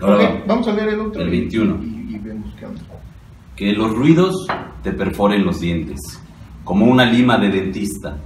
Ahora 0.00 0.14
Ok, 0.16 0.22
va. 0.22 0.44
vamos 0.46 0.68
a 0.68 0.72
leer 0.72 0.88
el 0.90 1.00
otro. 1.00 1.20
El 1.22 1.28
y- 1.28 1.30
21. 1.40 1.78
Y, 1.82 2.14
y 2.14 2.18
vemos 2.18 2.54
qué 2.58 2.66
onda. 2.66 2.80
Que 3.56 3.72
los 3.72 3.94
ruidos 3.94 4.46
te 4.82 4.92
perforen 4.92 5.44
los 5.44 5.60
dientes, 5.60 5.98
como 6.64 6.86
una 6.86 7.04
lima 7.04 7.36
de 7.38 7.50
dentista, 7.50 8.16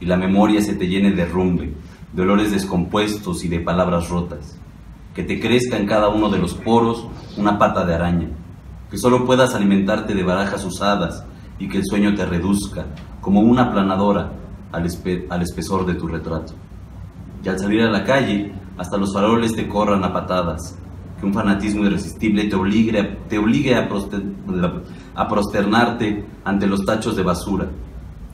y 0.00 0.06
la 0.06 0.16
memoria 0.16 0.60
se 0.62 0.74
te 0.74 0.88
llene 0.88 1.12
de 1.12 1.26
rumbe, 1.26 1.72
de 2.12 2.22
olores 2.22 2.50
descompuestos 2.50 3.44
y 3.44 3.48
de 3.48 3.60
palabras 3.60 4.08
rotas. 4.08 4.58
Que 5.14 5.22
te 5.22 5.38
crezca 5.38 5.76
en 5.76 5.86
cada 5.86 6.08
uno 6.08 6.30
de 6.30 6.38
los 6.38 6.54
poros 6.54 7.06
una 7.36 7.58
pata 7.58 7.84
de 7.84 7.94
araña. 7.94 8.28
Que 8.90 8.96
solo 8.98 9.24
puedas 9.26 9.54
alimentarte 9.54 10.14
de 10.14 10.22
barajas 10.24 10.64
usadas 10.64 11.24
y 11.58 11.68
que 11.68 11.78
el 11.78 11.84
sueño 11.86 12.14
te 12.14 12.26
reduzca, 12.26 12.86
como 13.20 13.40
una 13.40 13.64
aplanadora, 13.64 14.32
al, 14.72 14.84
espe- 14.86 15.26
al 15.30 15.42
espesor 15.42 15.86
de 15.86 15.94
tu 15.94 16.08
retrato. 16.08 16.54
Y 17.44 17.48
al 17.48 17.58
salir 17.58 17.82
a 17.82 17.90
la 17.90 18.04
calle, 18.04 18.52
hasta 18.78 18.96
los 18.96 19.12
faroles 19.12 19.54
te 19.54 19.68
corran 19.68 20.04
a 20.04 20.12
patadas. 20.12 20.76
Que 21.18 21.26
un 21.26 21.34
fanatismo 21.34 21.84
irresistible 21.84 22.44
te 22.44 22.56
obligue, 22.56 22.98
a- 23.00 23.18
te 23.28 23.38
obligue 23.38 23.74
a, 23.74 23.88
proster- 23.88 24.82
a 25.14 25.28
prosternarte 25.28 26.24
ante 26.44 26.66
los 26.66 26.84
tachos 26.84 27.16
de 27.16 27.22
basura. 27.22 27.68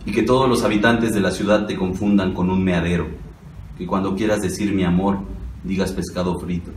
Y 0.07 0.13
que 0.13 0.23
todos 0.23 0.49
los 0.49 0.63
habitantes 0.65 1.13
de 1.15 1.21
la 1.21 1.31
ciudad 1.31 1.67
te 1.67 1.77
confundan 1.77 2.33
con 2.33 2.51
un 2.51 2.63
meadero. 2.65 3.07
Que 3.77 3.87
cuando 3.87 4.15
quieras 4.15 4.41
decir 4.41 4.75
mi 4.75 4.85
amor, 4.85 5.19
digas 5.65 5.93
pescado 5.93 6.39
frito. 6.39 6.71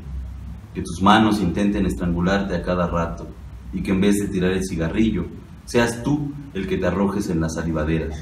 Que 0.74 0.82
tus 0.82 1.02
manos 1.02 1.40
intenten 1.42 1.86
estrangularte 1.86 2.56
a 2.56 2.62
cada 2.64 2.88
rato. 2.88 3.28
Y 3.74 3.82
que 3.82 3.92
en 3.92 4.02
vez 4.02 4.18
de 4.20 4.28
tirar 4.28 4.52
el 4.52 4.64
cigarrillo, 4.66 5.26
seas 5.66 6.04
tú 6.04 6.32
el 6.54 6.68
que 6.68 6.78
te 6.78 6.88
arrojes 6.88 7.30
en 7.30 7.40
las 7.42 7.56
salivaderas. 7.56 8.18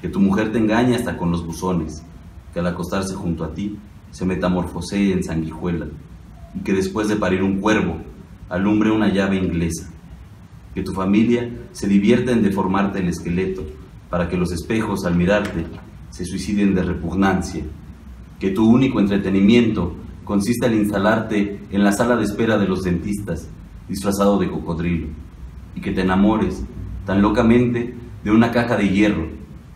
Que 0.00 0.08
tu 0.08 0.18
mujer 0.20 0.50
te 0.50 0.58
engañe 0.58 0.96
hasta 0.96 1.16
con 1.16 1.30
los 1.30 1.44
buzones 1.46 2.04
que 2.52 2.60
al 2.60 2.66
acostarse 2.66 3.14
junto 3.14 3.44
a 3.44 3.54
ti 3.54 3.78
se 4.10 4.24
metamorfosee 4.24 5.12
en 5.12 5.24
sanguijuela 5.24 5.86
y 6.54 6.60
que 6.60 6.72
después 6.72 7.08
de 7.08 7.16
parir 7.16 7.42
un 7.42 7.60
cuervo 7.60 7.96
alumbre 8.48 8.90
una 8.90 9.08
llave 9.08 9.36
inglesa. 9.36 9.90
Que 10.74 10.82
tu 10.82 10.92
familia 10.92 11.50
se 11.72 11.86
divierta 11.86 12.32
en 12.32 12.42
deformarte 12.42 12.98
el 13.00 13.08
esqueleto 13.08 13.62
para 14.10 14.28
que 14.28 14.36
los 14.36 14.52
espejos 14.52 15.04
al 15.04 15.16
mirarte 15.16 15.64
se 16.10 16.24
suiciden 16.24 16.74
de 16.74 16.82
repugnancia. 16.82 17.64
Que 18.38 18.50
tu 18.50 18.68
único 18.68 19.00
entretenimiento 19.00 19.94
consista 20.24 20.66
en 20.66 20.74
instalarte 20.74 21.60
en 21.70 21.84
la 21.84 21.92
sala 21.92 22.16
de 22.16 22.24
espera 22.24 22.58
de 22.58 22.68
los 22.68 22.82
dentistas 22.82 23.48
disfrazado 23.88 24.38
de 24.38 24.50
cocodrilo 24.50 25.08
y 25.74 25.80
que 25.80 25.92
te 25.92 26.02
enamores 26.02 26.64
tan 27.06 27.22
locamente 27.22 27.94
de 28.22 28.30
una 28.30 28.52
caja 28.52 28.76
de 28.76 28.88
hierro 28.88 29.26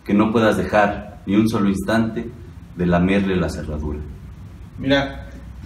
que 0.03 0.13
no 0.13 0.31
puedas 0.31 0.57
dejar 0.57 1.21
ni 1.25 1.35
un 1.35 1.49
solo 1.49 1.69
instante 1.69 2.29
de 2.77 2.85
lamerle 2.85 3.35
la 3.35 3.49
cerradura. 3.49 3.99
Mira, 4.77 5.23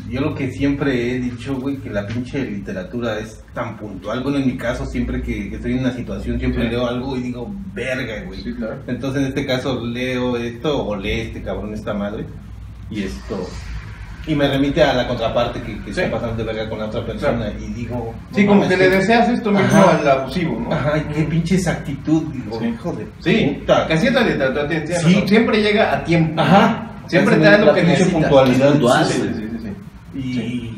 yo 0.10 0.22
lo 0.22 0.34
que 0.34 0.51
siempre 0.51 1.12
he 1.15 1.20
dicho, 1.20 1.56
güey, 1.56 1.77
que 1.77 1.89
la 1.89 2.08
pinche 2.08 2.44
literatura 2.46 3.20
es 3.20 3.44
tan 3.53 3.77
puntual. 3.77 4.22
Bueno, 4.24 4.38
en 4.39 4.48
mi 4.48 4.58
caso, 4.58 4.86
siempre 4.86 5.22
que, 5.22 5.50
que 5.50 5.56
estoy 5.58 5.74
en 5.74 5.80
una 5.80 5.91
situación, 5.91 6.39
siempre 6.39 6.63
Sí. 6.63 6.70
leo 6.70 6.88
algo 6.88 7.18
y 7.18 7.22
digo, 7.22 7.53
verga, 7.74 8.24
güey. 8.25 8.41
Sí, 8.41 8.53
claro. 8.53 8.77
Entonces, 8.88 9.22
en 9.22 9.27
este 9.27 9.46
caso, 9.46 9.86
leo 9.86 10.38
esto 10.38 10.88
o 10.88 10.96
lee 10.96 11.20
este 11.22 11.41
cabrón, 11.41 11.74
esta 11.74 11.94
madre. 11.94 12.25
Y 12.89 13.03
esto. 13.03 13.48
Y 14.27 14.36
me 14.36 14.48
remite 14.48 14.84
a 14.84 14.94
la 14.94 15.08
contraparte 15.08 15.62
que, 15.62 15.80
que 15.84 15.94
Sí. 15.94 16.01
está 16.01 16.12
pasando 16.12 16.36
de 16.38 16.44
verga 16.44 16.70
con 16.70 16.77
la 16.80 16.86
otra 16.86 17.03
persona. 17.06 17.51
Y 17.60 17.74
digo. 17.74 18.13
Sí, 18.34 18.46
como 18.46 18.68
que 18.68 18.77
le 18.77 18.89
deseas 18.89 19.27
esto 19.30 19.51
mismo 19.51 19.65
Ajá. 19.68 19.98
al 20.00 20.10
abusivo, 20.10 20.60
¿no? 20.60 20.72
Ajá, 20.74 20.98
y 20.98 21.13
qué 21.13 21.24
pinche 21.24 21.56
exactitud. 21.56 22.24
Digo, 22.32 22.60
Sí. 22.60 22.65
hijo 22.68 22.94
de 22.94 23.08
Sí, 23.20 23.58
puta. 23.60 23.88
casi 23.88 24.08
es 24.08 24.13
la 24.13 24.22
literatura, 24.22 24.68
siempre 25.27 25.62
llega 25.62 25.94
a 25.94 26.03
tiempo. 26.03 26.39
Ajá. 26.41 26.88
Siempre 27.08 27.36
te 27.38 27.43
da 27.43 27.55
es 27.55 27.65
lo 27.65 27.74
que 27.74 27.84
necesitas. 27.84 28.22
puntualidad. 28.22 28.72
Puntual. 28.72 29.05
Sí, 29.05 29.13
sí, 29.13 29.29
sí, 29.36 29.58
sí. 29.62 30.20
Y 30.20 30.34
Sí. 30.34 30.77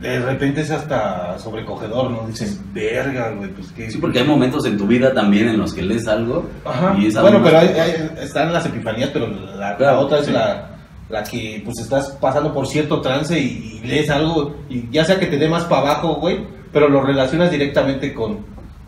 de 0.00 0.20
repente 0.20 0.60
es 0.60 0.70
hasta 0.70 1.38
sobrecogedor, 1.38 2.10
¿no? 2.10 2.26
Dices, 2.26 2.60
verga, 2.72 3.30
güey, 3.30 3.50
pues 3.50 3.68
qué. 3.72 3.90
Sí, 3.90 3.98
porque 3.98 4.18
hay 4.20 4.26
momentos 4.26 4.66
en 4.66 4.76
tu 4.76 4.86
vida 4.86 5.14
también 5.14 5.48
en 5.48 5.58
los 5.58 5.72
que 5.72 5.82
lees 5.82 6.06
algo 6.08 6.48
Ajá. 6.64 6.94
y 6.98 7.06
es 7.06 7.20
Bueno, 7.20 7.40
pero 7.42 7.58
hay- 7.58 7.68
hay- 7.68 8.10
están 8.20 8.52
las 8.52 8.66
epifanías, 8.66 9.10
pero 9.10 9.28
la, 9.28 9.98
otra 9.98 10.18
es 10.18 10.26
sí. 10.26 10.32
la, 10.32 10.70
la 11.08 11.22
que 11.24 11.62
pues 11.64 11.78
estás 11.80 12.10
pasando 12.20 12.52
por 12.52 12.66
cierto 12.66 13.00
trance 13.00 13.38
y, 13.38 13.80
y 13.82 13.86
lees 13.86 14.10
algo, 14.10 14.56
y 14.68 14.90
ya 14.90 15.04
sea 15.04 15.18
que 15.18 15.26
te 15.26 15.38
dé 15.38 15.48
más 15.48 15.64
para 15.64 15.82
abajo, 15.82 16.14
güey, 16.16 16.38
pero 16.72 16.88
lo 16.88 17.02
relacionas 17.02 17.50
directamente 17.50 18.12
con, 18.12 18.38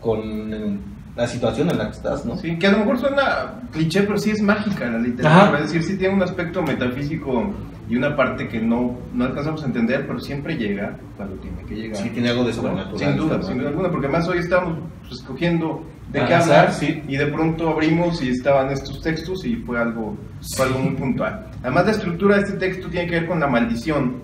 con 0.01 0.79
la 1.17 1.27
situación 1.27 1.71
en 1.71 1.79
la 1.79 1.85
que 1.85 1.97
estás, 1.97 2.25
¿no? 2.25 2.37
Sí, 2.37 2.57
que 2.59 2.67
a 2.67 2.71
lo 2.71 2.79
mejor 2.79 2.99
suena 2.99 3.61
cliché, 3.71 4.03
pero 4.03 4.19
sí 4.19 4.29
es 4.29 4.41
mágica 4.41 4.85
la 4.85 4.99
literatura. 4.99 5.59
Es 5.59 5.73
decir, 5.73 5.83
sí 5.83 5.97
tiene 5.97 6.13
un 6.13 6.21
aspecto 6.21 6.61
metafísico 6.61 7.51
y 7.89 7.95
una 7.95 8.15
parte 8.15 8.47
que 8.47 8.59
no, 8.61 8.95
no 9.13 9.25
alcanzamos 9.25 9.63
a 9.63 9.65
entender, 9.65 10.05
pero 10.05 10.19
siempre 10.19 10.55
llega 10.55 10.95
cuando 11.15 11.35
tiene 11.37 11.63
que 11.63 11.75
llegar. 11.75 11.97
Sí, 11.97 12.09
tiene 12.11 12.29
algo 12.29 12.43
de 12.43 12.53
sobrenatural. 12.53 12.99
Sin 12.99 13.17
duda, 13.17 13.41
sin 13.41 13.57
duda 13.57 13.69
alguna, 13.69 13.89
porque 13.89 14.07
más 14.07 14.27
hoy 14.27 14.37
estamos 14.37 14.77
pues, 15.01 15.13
escogiendo 15.13 15.83
de 16.11 16.23
qué 16.23 16.35
hablar 16.35 16.71
sí. 16.71 17.01
y 17.07 17.17
de 17.17 17.25
pronto 17.27 17.69
abrimos 17.69 18.21
y 18.21 18.29
estaban 18.29 18.71
estos 18.71 19.01
textos 19.01 19.43
y 19.43 19.55
fue 19.55 19.79
algo, 19.79 20.15
fue 20.55 20.67
algo 20.67 20.79
muy 20.79 20.95
puntual. 20.95 21.47
Además, 21.63 21.85
la 21.85 21.91
estructura 21.93 22.35
de 22.35 22.43
este 22.43 22.57
texto 22.57 22.89
tiene 22.89 23.07
que 23.07 23.19
ver 23.19 23.25
con 23.27 23.39
la 23.39 23.47
maldición, 23.47 24.17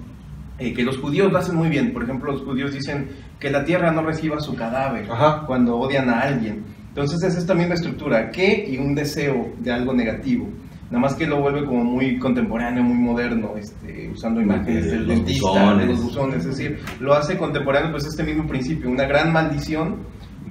eh, 0.59 0.73
que 0.73 0.83
los 0.83 0.97
judíos 0.99 1.31
lo 1.31 1.39
hacen 1.39 1.55
muy 1.55 1.69
bien. 1.69 1.91
Por 1.91 2.03
ejemplo, 2.03 2.31
los 2.31 2.43
judíos 2.43 2.71
dicen 2.71 3.09
que 3.39 3.49
la 3.49 3.65
tierra 3.65 3.91
no 3.91 4.03
reciba 4.03 4.39
su 4.39 4.55
cadáver 4.55 5.09
Ajá. 5.11 5.43
cuando 5.47 5.75
odian 5.77 6.09
a 6.09 6.19
alguien. 6.19 6.63
Entonces 6.93 7.23
esa 7.23 7.39
es 7.39 7.47
también 7.47 7.69
la 7.69 7.75
estructura, 7.75 8.29
que 8.29 8.67
y 8.69 8.77
un 8.77 8.93
deseo 8.93 9.51
de 9.59 9.71
algo 9.71 9.93
negativo. 9.93 10.47
Nada 10.91 10.99
más 11.01 11.15
que 11.15 11.25
lo 11.25 11.41
vuelve 11.41 11.65
como 11.65 11.83
muy 11.83 12.19
contemporáneo, 12.19 12.83
muy 12.83 12.97
moderno, 12.97 13.53
este, 13.57 14.11
usando 14.13 14.39
imágenes 14.39 14.85
De 14.85 14.91
del 14.91 15.07
los 15.07 15.15
dentista, 15.15 15.47
buzones. 15.47 15.87
de 15.87 15.93
los 15.93 16.03
buzones, 16.03 16.37
es 16.45 16.45
decir, 16.45 16.79
lo 16.99 17.15
hace 17.15 17.35
contemporáneo, 17.35 17.89
pues 17.89 18.05
este 18.05 18.21
mismo 18.21 18.45
principio, 18.47 18.91
una 18.91 19.05
gran 19.05 19.33
maldición, 19.33 20.01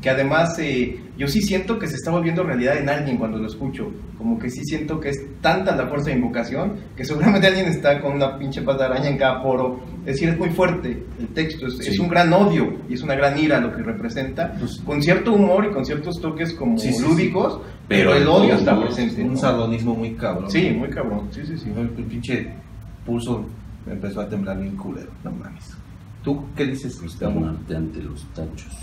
que 0.00 0.11
además 0.11 0.58
eh, 0.58 1.00
yo 1.16 1.28
sí 1.28 1.42
siento 1.42 1.78
que 1.78 1.87
se 1.87 1.94
está 1.94 2.11
volviendo 2.11 2.42
realidad 2.42 2.76
en 2.76 2.88
alguien 2.88 3.18
cuando 3.18 3.38
lo 3.38 3.46
escucho, 3.46 3.92
como 4.18 4.37
que 4.37 4.50
sí 4.50 4.64
siento 4.64 4.99
que 4.99 5.11
es 5.11 5.20
tanta 5.40 5.76
la 5.76 5.87
fuerza 5.87 6.11
de 6.11 6.16
invocación, 6.16 6.72
que 6.96 7.04
seguramente 7.04 7.46
alguien 7.46 7.66
está 7.66 8.00
con 8.00 8.14
una 8.14 8.37
pinche 8.37 8.62
pata 8.62 8.87
araña 8.87 9.11
en 9.11 9.18
cada 9.18 9.40
poro, 9.40 9.78
es 10.02 10.14
decir, 10.14 10.28
es 10.30 10.38
muy 10.38 10.50
fuerte 10.50 11.04
el 11.21 11.28
texto, 11.28 11.66
es, 11.66 11.78
Sí. 11.78 11.90
es 11.90 11.99
un 11.99 12.09
gran 12.09 12.32
odio 12.32 12.76
y 12.88 12.94
es 12.94 13.02
una 13.02 13.14
gran 13.14 13.38
ira 13.38 13.61
lo 13.61 13.73
que 13.75 13.82
representa, 13.82 14.52
Pues- 14.59 14.80
con 14.85 15.00
cierto 15.02 15.32
humor 15.32 15.66
y 15.66 15.73
con 15.73 15.85
ciertos 15.85 16.21
toques 16.21 16.52
como 16.54 16.76
Sí, 16.78 16.88
sí, 16.92 16.99
sí. 16.99 17.02
lúdicos, 17.04 17.61
Pero 17.88 18.11
pero, 18.11 18.14
el 18.23 18.28
odio 18.28 18.54
está 18.54 18.80
presente. 18.80 19.23
Un 19.23 19.35
¿no? 19.35 19.37
sardonismo 19.38 19.94
muy 19.94 20.14
cabrón. 20.14 20.50
Sí, 20.50 20.71
muy 20.71 20.88
cabrón, 20.90 21.28
sí, 21.30 21.42
sí, 21.47 21.56
sí. 21.56 21.71
El, 21.71 21.90
el 21.97 22.04
pinche 22.04 22.52
pulso 23.06 23.44
empezó 23.87 24.21
a 24.21 24.28
temblar 24.28 24.59
bien 24.61 24.76
culero, 24.76 25.11
no 25.25 25.30
mames. 25.32 25.76
¿Tú 26.23 26.44
qué 26.56 26.66
dices, 26.66 27.00
Gustavo? 27.02 27.32
Prosternarte 27.32 27.76
ante 27.76 28.02
los 28.02 28.25
tachos. 28.35 28.76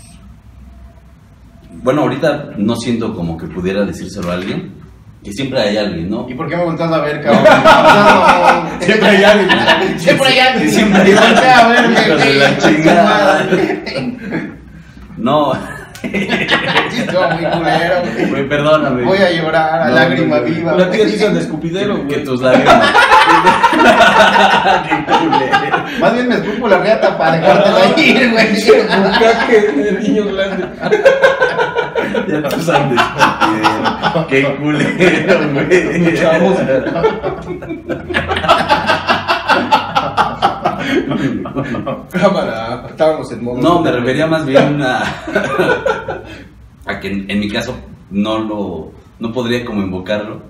Bueno, 1.82 2.02
ahorita 2.02 2.54
no 2.58 2.76
siento 2.76 3.14
como 3.14 3.36
que 3.36 3.46
pudiera 3.46 3.84
decírselo 3.84 4.30
a 4.30 4.34
alguien, 4.34 4.72
que 5.22 5.32
siempre 5.32 5.60
hay 5.60 5.76
alguien, 5.76 6.08
¿no? 6.10 6.26
¿Y 6.28 6.34
por 6.34 6.48
qué 6.48 6.56
me 6.56 6.64
volteas 6.64 6.90
a 6.92 6.98
ver, 7.00 7.20
cabrón? 7.24 7.44
No, 7.44 8.62
no, 8.72 8.80
Siempre 8.80 9.08
hay 9.08 9.24
alguien. 9.24 10.00
Siempre 10.00 10.28
hay 10.28 10.38
alguien. 10.38 10.70
Siempre 10.70 11.02
hay 11.02 11.12
Voltea 11.12 11.58
a 11.58 11.68
verme, 11.68 11.94
Hijos 12.00 12.08
de 12.08 12.14
güey. 12.26 12.38
la 12.38 12.58
chingada. 12.58 13.46
No, 15.18 15.52
muy 16.02 17.44
culero, 17.44 18.02
güey. 18.30 18.48
Perdóname. 18.48 19.02
Voy 19.04 19.18
a 19.18 19.30
llorar 19.30 19.82
a 19.82 19.88
No, 19.88 19.94
lágrima 19.96 20.38
viva. 20.40 20.72
La 20.72 20.90
tía 20.90 21.04
hizo 21.04 21.26
el 21.28 21.36
escupidero, 21.36 21.96
que, 21.96 22.02
güey. 22.02 22.08
que 22.18 22.20
tus 22.24 22.40
lágrimas. 22.40 22.90
Qué 24.88 25.04
culero. 25.04 25.84
Más 26.00 26.14
bien 26.14 26.28
me 26.28 26.34
escupo 26.36 26.68
la 26.68 26.78
reata 26.78 27.18
para 27.18 27.32
dejártela 27.36 27.98
ir, 28.00 28.30
güey. 28.30 28.46
Bucaque 29.02 29.60
de 29.76 29.92
niño 30.00 30.24
grande. 30.32 30.64
Ya 32.28 32.42
tú 32.48 32.60
sabes. 32.60 33.00
Qué 34.28 34.56
culero, 34.56 35.52
güey. 35.52 36.14
Chavos. 36.16 36.56
Cámara, 42.12 42.86
estábamos 42.88 43.30
en 43.32 43.44
modo. 43.44 43.60
No, 43.60 43.80
me 43.82 43.90
refería 43.92 44.26
más 44.26 44.46
bien 44.46 44.80
a, 44.82 45.02
a 46.86 47.00
que 47.00 47.08
en, 47.10 47.30
en 47.30 47.40
mi 47.40 47.48
caso 47.48 47.76
no 48.10 48.38
lo 48.38 48.92
no 49.18 49.32
podría 49.32 49.64
como 49.64 49.82
invocarlo. 49.82 50.42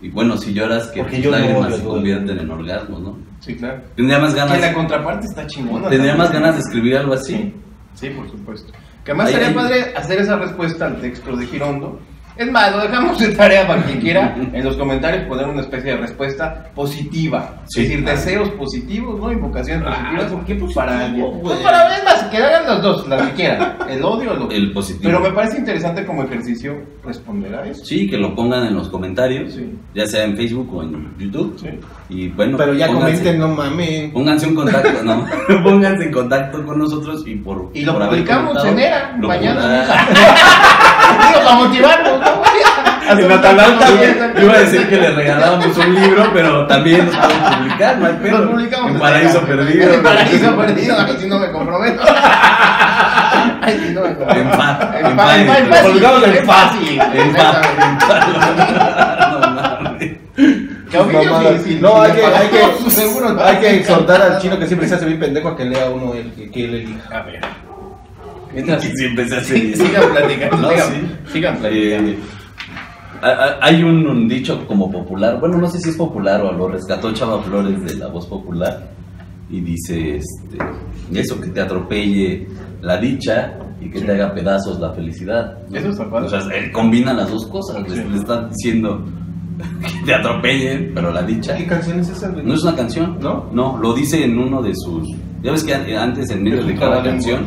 Y 0.00 0.08
bueno, 0.10 0.36
si 0.36 0.52
lloras, 0.52 0.88
que 0.88 1.00
Porque 1.00 1.16
tus 1.16 1.26
yo 1.26 1.30
lágrimas 1.30 1.76
se 1.76 1.84
convierten 1.84 2.38
en 2.38 2.50
orgasmos, 2.50 3.00
¿no? 3.00 3.18
Sí, 3.38 3.54
claro. 3.56 3.80
Tendría 3.94 4.18
más 4.18 4.34
Que 4.34 4.40
la 4.40 4.46
ganas, 4.46 4.74
contraparte 4.74 5.26
está 5.26 5.46
chingona. 5.46 5.88
tendría 5.88 6.12
también. 6.12 6.18
más 6.18 6.32
ganas 6.32 6.54
de 6.56 6.60
escribir 6.60 6.96
algo 6.96 7.14
así. 7.14 7.34
Sí, 7.34 7.54
sí, 7.94 8.10
por 8.10 8.28
supuesto. 8.28 8.72
Que 9.04 9.10
además 9.10 9.30
sería 9.30 9.54
padre 9.54 9.92
hacer 9.96 10.20
esa 10.20 10.36
respuesta 10.36 10.86
al 10.86 11.00
texto 11.00 11.36
de 11.36 11.46
Girondo. 11.46 12.00
Es 12.36 12.50
más, 12.50 12.72
lo 12.72 12.80
dejamos 12.82 13.18
de 13.18 13.28
tarea 13.28 13.66
para 13.66 13.82
quien 13.82 14.00
quiera 14.00 14.34
en 14.52 14.64
los 14.64 14.76
comentarios 14.76 15.24
poner 15.26 15.46
una 15.46 15.60
especie 15.60 15.92
de 15.92 15.96
respuesta 15.98 16.64
positiva. 16.74 17.56
Sí. 17.66 17.82
es 17.82 17.88
decir, 17.90 18.04
deseos 18.04 18.48
positivos, 18.50 19.20
¿no? 19.20 19.30
Invocaciones 19.32 19.84
Ah, 19.86 19.96
positivas. 19.96 20.32
¿por 20.32 20.44
qué 20.44 20.54
positivo, 20.54 20.74
para 20.80 21.04
alguien. 21.04 21.26
güey? 21.26 21.40
Pues 21.42 21.58
para 21.58 21.88
ver 21.88 22.04
más, 22.04 22.22
que 22.24 22.36
hagan 22.38 22.66
los 22.66 22.82
dos, 22.82 23.08
las 23.08 23.22
que 23.28 23.32
quieran. 23.34 23.76
El 23.88 24.02
odio 24.04 24.32
o 24.32 24.34
lo 24.34 24.50
El 24.50 24.72
positivo. 24.72 25.04
Pero 25.04 25.20
me 25.20 25.30
parece 25.32 25.58
interesante 25.58 26.04
como 26.06 26.24
ejercicio 26.24 26.74
responder 27.04 27.54
a 27.54 27.66
eso. 27.66 27.84
Sí, 27.84 28.08
que 28.08 28.16
lo 28.16 28.34
pongan 28.34 28.64
en 28.66 28.74
los 28.74 28.88
comentarios, 28.88 29.52
Sí. 29.54 29.78
ya 29.94 30.06
sea 30.06 30.24
en 30.24 30.36
Facebook 30.36 30.74
o 30.74 30.82
en 30.82 31.14
YouTube. 31.18 31.56
Sí. 31.60 31.68
Y 32.08 32.28
bueno, 32.28 32.56
Pero 32.56 32.72
ya 32.74 32.88
pónganse- 32.88 32.98
comenten, 33.00 33.38
no 33.38 33.48
mamen. 33.48 34.12
Pónganse 34.12 34.46
en 34.46 34.54
contacto, 34.54 35.02
no, 35.04 35.26
pónganse 35.62 36.04
en 36.04 36.12
contacto 36.12 36.64
con 36.64 36.78
nosotros 36.78 37.24
y 37.26 37.36
por 37.36 37.70
Y 37.74 37.84
lo 37.84 37.98
por 37.98 38.08
publicamos 38.08 38.64
en 38.64 38.78
ERA, 38.78 39.16
mañana. 39.18 39.86
Digo, 41.28 41.40
para 41.44 41.56
motivarnos, 41.56 42.20
¿no? 42.20 42.42
En 43.10 43.28
Natalal 43.28 43.78
también 43.78 44.32
iba 44.40 44.54
a 44.54 44.58
decir 44.60 44.88
que 44.88 44.96
le 44.96 45.10
regalábamos 45.10 45.76
un 45.76 45.94
libro, 45.94 46.30
pero 46.32 46.66
también 46.66 47.04
lo 47.06 47.12
pueden 47.12 47.42
publicar, 47.58 47.98
no 47.98 48.06
hay 48.06 48.12
pedo. 48.14 48.38
Lo 48.38 48.50
publicamos 48.52 48.90
En 48.92 48.98
Paraíso. 48.98 49.40
Perdido. 49.42 49.92
En 49.94 50.02
Paraíso 50.02 50.56
Perdido, 50.56 50.98
ahí 51.00 51.16
sí 51.18 51.26
no 51.26 51.38
me 51.38 51.50
comprometo. 51.50 52.02
Ahí 53.62 53.80
sí 53.86 53.92
no 53.92 54.02
me 54.02 54.14
comprometo. 54.14 54.40
En 54.40 54.50
fa- 54.52 54.92
En 54.98 55.16
fa- 55.18 55.36
en 55.38 55.48
fa- 55.48 55.78
en 55.78 56.46
fa- 56.46 56.62
No 60.92 61.04
sí, 61.64 61.78
No, 61.80 62.02
hay 62.02 62.12
que, 62.12 62.24
hay 62.26 62.48
que, 62.48 62.90
seguro. 62.90 63.36
hay 63.42 63.56
que 63.56 63.76
exhortar 63.76 64.20
al 64.22 64.38
chino 64.38 64.58
que 64.58 64.66
siempre 64.66 64.86
se 64.88 64.94
hace 64.96 65.06
bien 65.06 65.18
pendejo 65.20 65.48
a 65.48 65.56
que 65.56 65.64
lea 65.64 65.88
uno 65.88 66.12
el 66.14 66.32
que, 66.32 66.50
que 66.50 66.64
él 66.66 66.74
elija. 66.74 67.18
A 67.18 67.22
ver. 67.22 67.40
Mientras 68.54 68.82
Sí, 68.82 69.74
sigan 69.74 70.10
platicando. 70.12 70.56
No, 70.58 70.70
sigan, 70.70 70.88
sí. 70.92 71.32
sigan 71.32 71.56
platicando. 71.58 72.10
Eh, 72.10 72.18
hay 73.60 73.82
un, 73.84 74.06
un 74.06 74.28
dicho 74.28 74.66
como 74.66 74.90
popular, 74.90 75.38
bueno, 75.38 75.56
no 75.58 75.68
sé 75.70 75.78
si 75.78 75.90
es 75.90 75.96
popular 75.96 76.40
o 76.42 76.52
lo 76.52 76.68
rescató 76.68 77.12
Chava 77.12 77.40
Flores 77.42 77.80
de 77.84 77.94
la 77.94 78.08
voz 78.08 78.26
popular 78.26 78.90
y 79.48 79.60
dice 79.60 80.16
este, 80.16 80.58
eso, 81.12 81.40
que 81.40 81.48
te 81.50 81.60
atropelle 81.60 82.48
la 82.80 82.96
dicha 82.96 83.54
y 83.80 83.88
que 83.90 84.00
te 84.00 84.10
haga 84.12 84.34
pedazos 84.34 84.80
la 84.80 84.92
felicidad. 84.92 85.56
¿no? 85.70 85.78
Eso 85.78 85.90
está 85.90 86.10
padre. 86.10 86.26
O 86.26 86.28
sea, 86.30 86.40
él 86.56 86.72
combina 86.72 87.12
las 87.14 87.30
dos 87.30 87.46
cosas, 87.46 87.80
le- 87.88 87.94
Sí. 87.96 88.02
le, 88.10 88.16
está 88.18 88.48
diciendo 88.48 89.04
que 90.00 90.04
te 90.06 90.14
atropellen, 90.14 90.90
pero 90.92 91.12
la 91.12 91.22
dicha. 91.22 91.56
¿Qué 91.56 91.66
canción 91.66 92.00
es 92.00 92.08
esa? 92.08 92.28
No 92.28 92.54
es 92.54 92.62
una 92.64 92.74
canción, 92.74 93.18
¿No? 93.20 93.46
No, 93.52 93.78
lo 93.78 93.94
dice 93.94 94.24
en 94.24 94.36
uno 94.36 94.60
de 94.62 94.72
sus... 94.74 95.08
Ya 95.44 95.52
ves 95.52 95.62
que 95.62 95.74
an- 95.74 95.88
antes 95.96 96.28
en 96.30 96.42
medio 96.42 96.64
de 96.64 96.74
cada 96.74 97.02
canción 97.04 97.44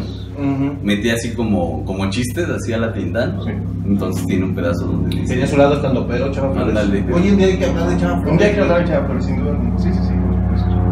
Metía 0.82 1.14
así 1.14 1.34
como, 1.34 1.84
como 1.86 2.10
chistes, 2.10 2.48
hacía 2.50 2.78
la 2.78 2.92
Tintán. 2.94 3.40
Sí. 3.44 3.52
Entonces 3.86 4.26
tiene 4.26 4.46
un 4.46 4.56
pedazo 4.56 4.86
donde 4.86 5.16
dice... 5.16 5.34
Tenía 5.34 5.48
su 5.48 5.58
lado 5.58 5.76
estando 5.76 6.08
pero, 6.08 6.32
Chava 6.32 6.54
Flores. 6.54 6.78
Hoy 7.14 7.28
en 7.28 7.38
día 7.38 7.48
hay 7.48 7.58
que 7.58 7.66
hablar 7.66 7.90
de 7.90 7.98
Chava 7.98 8.14
Flores. 8.16 8.32
Un 8.32 8.38
día 8.38 8.48
hay 8.48 8.54
que 8.54 8.62
hablar 8.62 8.80
de 8.80 8.86
Chava, 8.86 9.08
pero 9.08 9.22
sin 9.22 9.38
duda. 9.38 9.58
Sí, 9.78 9.90
sí, 9.94 10.00
sí. 10.04 10.14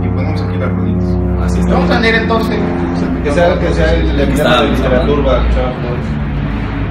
Y 0.04 0.08
ponemos 0.10 0.42
aquí 0.42 0.58
las 0.58 0.70
rolitas. 0.70 1.10
Así 1.42 1.60
está. 1.60 1.74
Vamos 1.74 1.92
a 1.92 2.00
leer 2.00 2.16
entonces. 2.16 2.60
Que 3.24 3.32
sea, 3.32 3.60
que 3.60 3.74
sea 3.74 3.94
el 3.94 4.18
de 4.18 4.26
literatura, 4.26 5.50
Chava 5.54 5.74
Flores. 5.80 6.06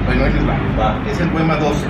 Bueno, 0.05 0.23
ahí 0.25 0.33
les 0.33 0.47
va. 0.47 0.57
Va. 0.79 1.09
Es 1.09 1.19
el 1.19 1.29
poema 1.29 1.57
12. 1.57 1.85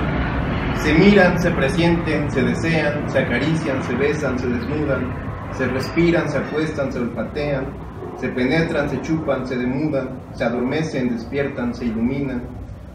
Se 0.76 0.94
miran, 0.94 1.40
se 1.40 1.50
presienten, 1.50 2.30
se 2.30 2.42
desean, 2.42 3.08
se 3.08 3.18
acarician, 3.18 3.82
se 3.82 3.94
besan, 3.94 4.38
se 4.38 4.46
desnudan, 4.46 5.14
se 5.52 5.66
respiran, 5.66 6.28
se 6.28 6.38
acuestan, 6.38 6.92
se 6.92 6.98
olfatean, 6.98 7.64
se 8.20 8.28
penetran, 8.28 8.88
se 8.88 9.00
chupan, 9.02 9.46
se 9.46 9.56
demudan, 9.56 10.08
se 10.34 10.44
adormecen, 10.44 11.08
despiertan, 11.10 11.74
se 11.74 11.84
iluminan, 11.86 12.42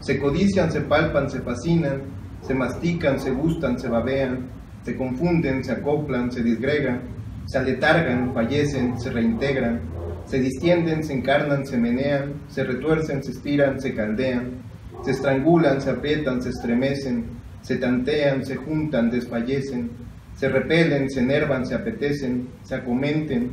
se 0.00 0.18
codician, 0.18 0.70
se 0.70 0.80
palpan, 0.80 1.28
se 1.28 1.40
fascinan, 1.40 2.02
se 2.42 2.54
mastican, 2.54 3.18
se 3.18 3.30
gustan, 3.30 3.78
se 3.78 3.88
babean, 3.88 4.48
se 4.84 4.96
confunden, 4.96 5.62
se 5.62 5.72
acoplan, 5.72 6.30
se 6.30 6.42
disgregan, 6.42 7.00
se 7.46 7.58
aletargan, 7.58 8.32
fallecen, 8.32 8.98
se 8.98 9.10
reintegran, 9.10 9.80
se 10.24 10.38
distienden, 10.38 11.04
se 11.04 11.12
encarnan, 11.12 11.66
se 11.66 11.76
menean, 11.76 12.34
se 12.48 12.64
retuercen, 12.64 13.22
se 13.22 13.32
estiran, 13.32 13.80
se 13.80 13.94
caldean, 13.94 14.62
se 15.04 15.10
estrangulan, 15.10 15.80
se 15.80 15.90
aprietan, 15.90 16.40
se 16.42 16.50
estremecen, 16.50 17.24
se 17.62 17.76
tantean, 17.76 18.44
se 18.44 18.56
juntan, 18.56 19.10
desfallecen, 19.10 19.90
se 20.34 20.48
repelen, 20.48 21.10
se 21.10 21.20
enervan, 21.20 21.66
se 21.66 21.74
apetecen, 21.74 22.48
se 22.62 22.74
acometen, 22.74 23.50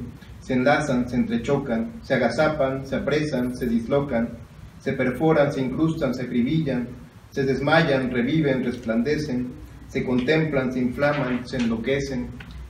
se 0.47 0.53
enlazan, 0.53 1.09
se 1.09 1.17
entrechocan, 1.17 1.91
se 2.03 2.13
agazapan, 2.13 2.87
se 2.87 2.95
apresan, 2.95 3.53
se 3.53 3.67
dislocan, 3.67 4.29
se 4.79 4.93
perforan, 4.93 5.51
se 5.51 5.59
incrustan, 5.59 6.13
se 6.15 6.21
acribillan, 6.23 6.87
se 7.31 7.43
desmayan, 7.43 8.09
reviven, 8.09 8.63
resplandecen, 8.63 9.51
se 9.89 10.05
contemplan, 10.05 10.71
se 10.71 10.79
inflaman, 10.79 11.45
se 11.45 11.57
enloquecen, 11.57 12.29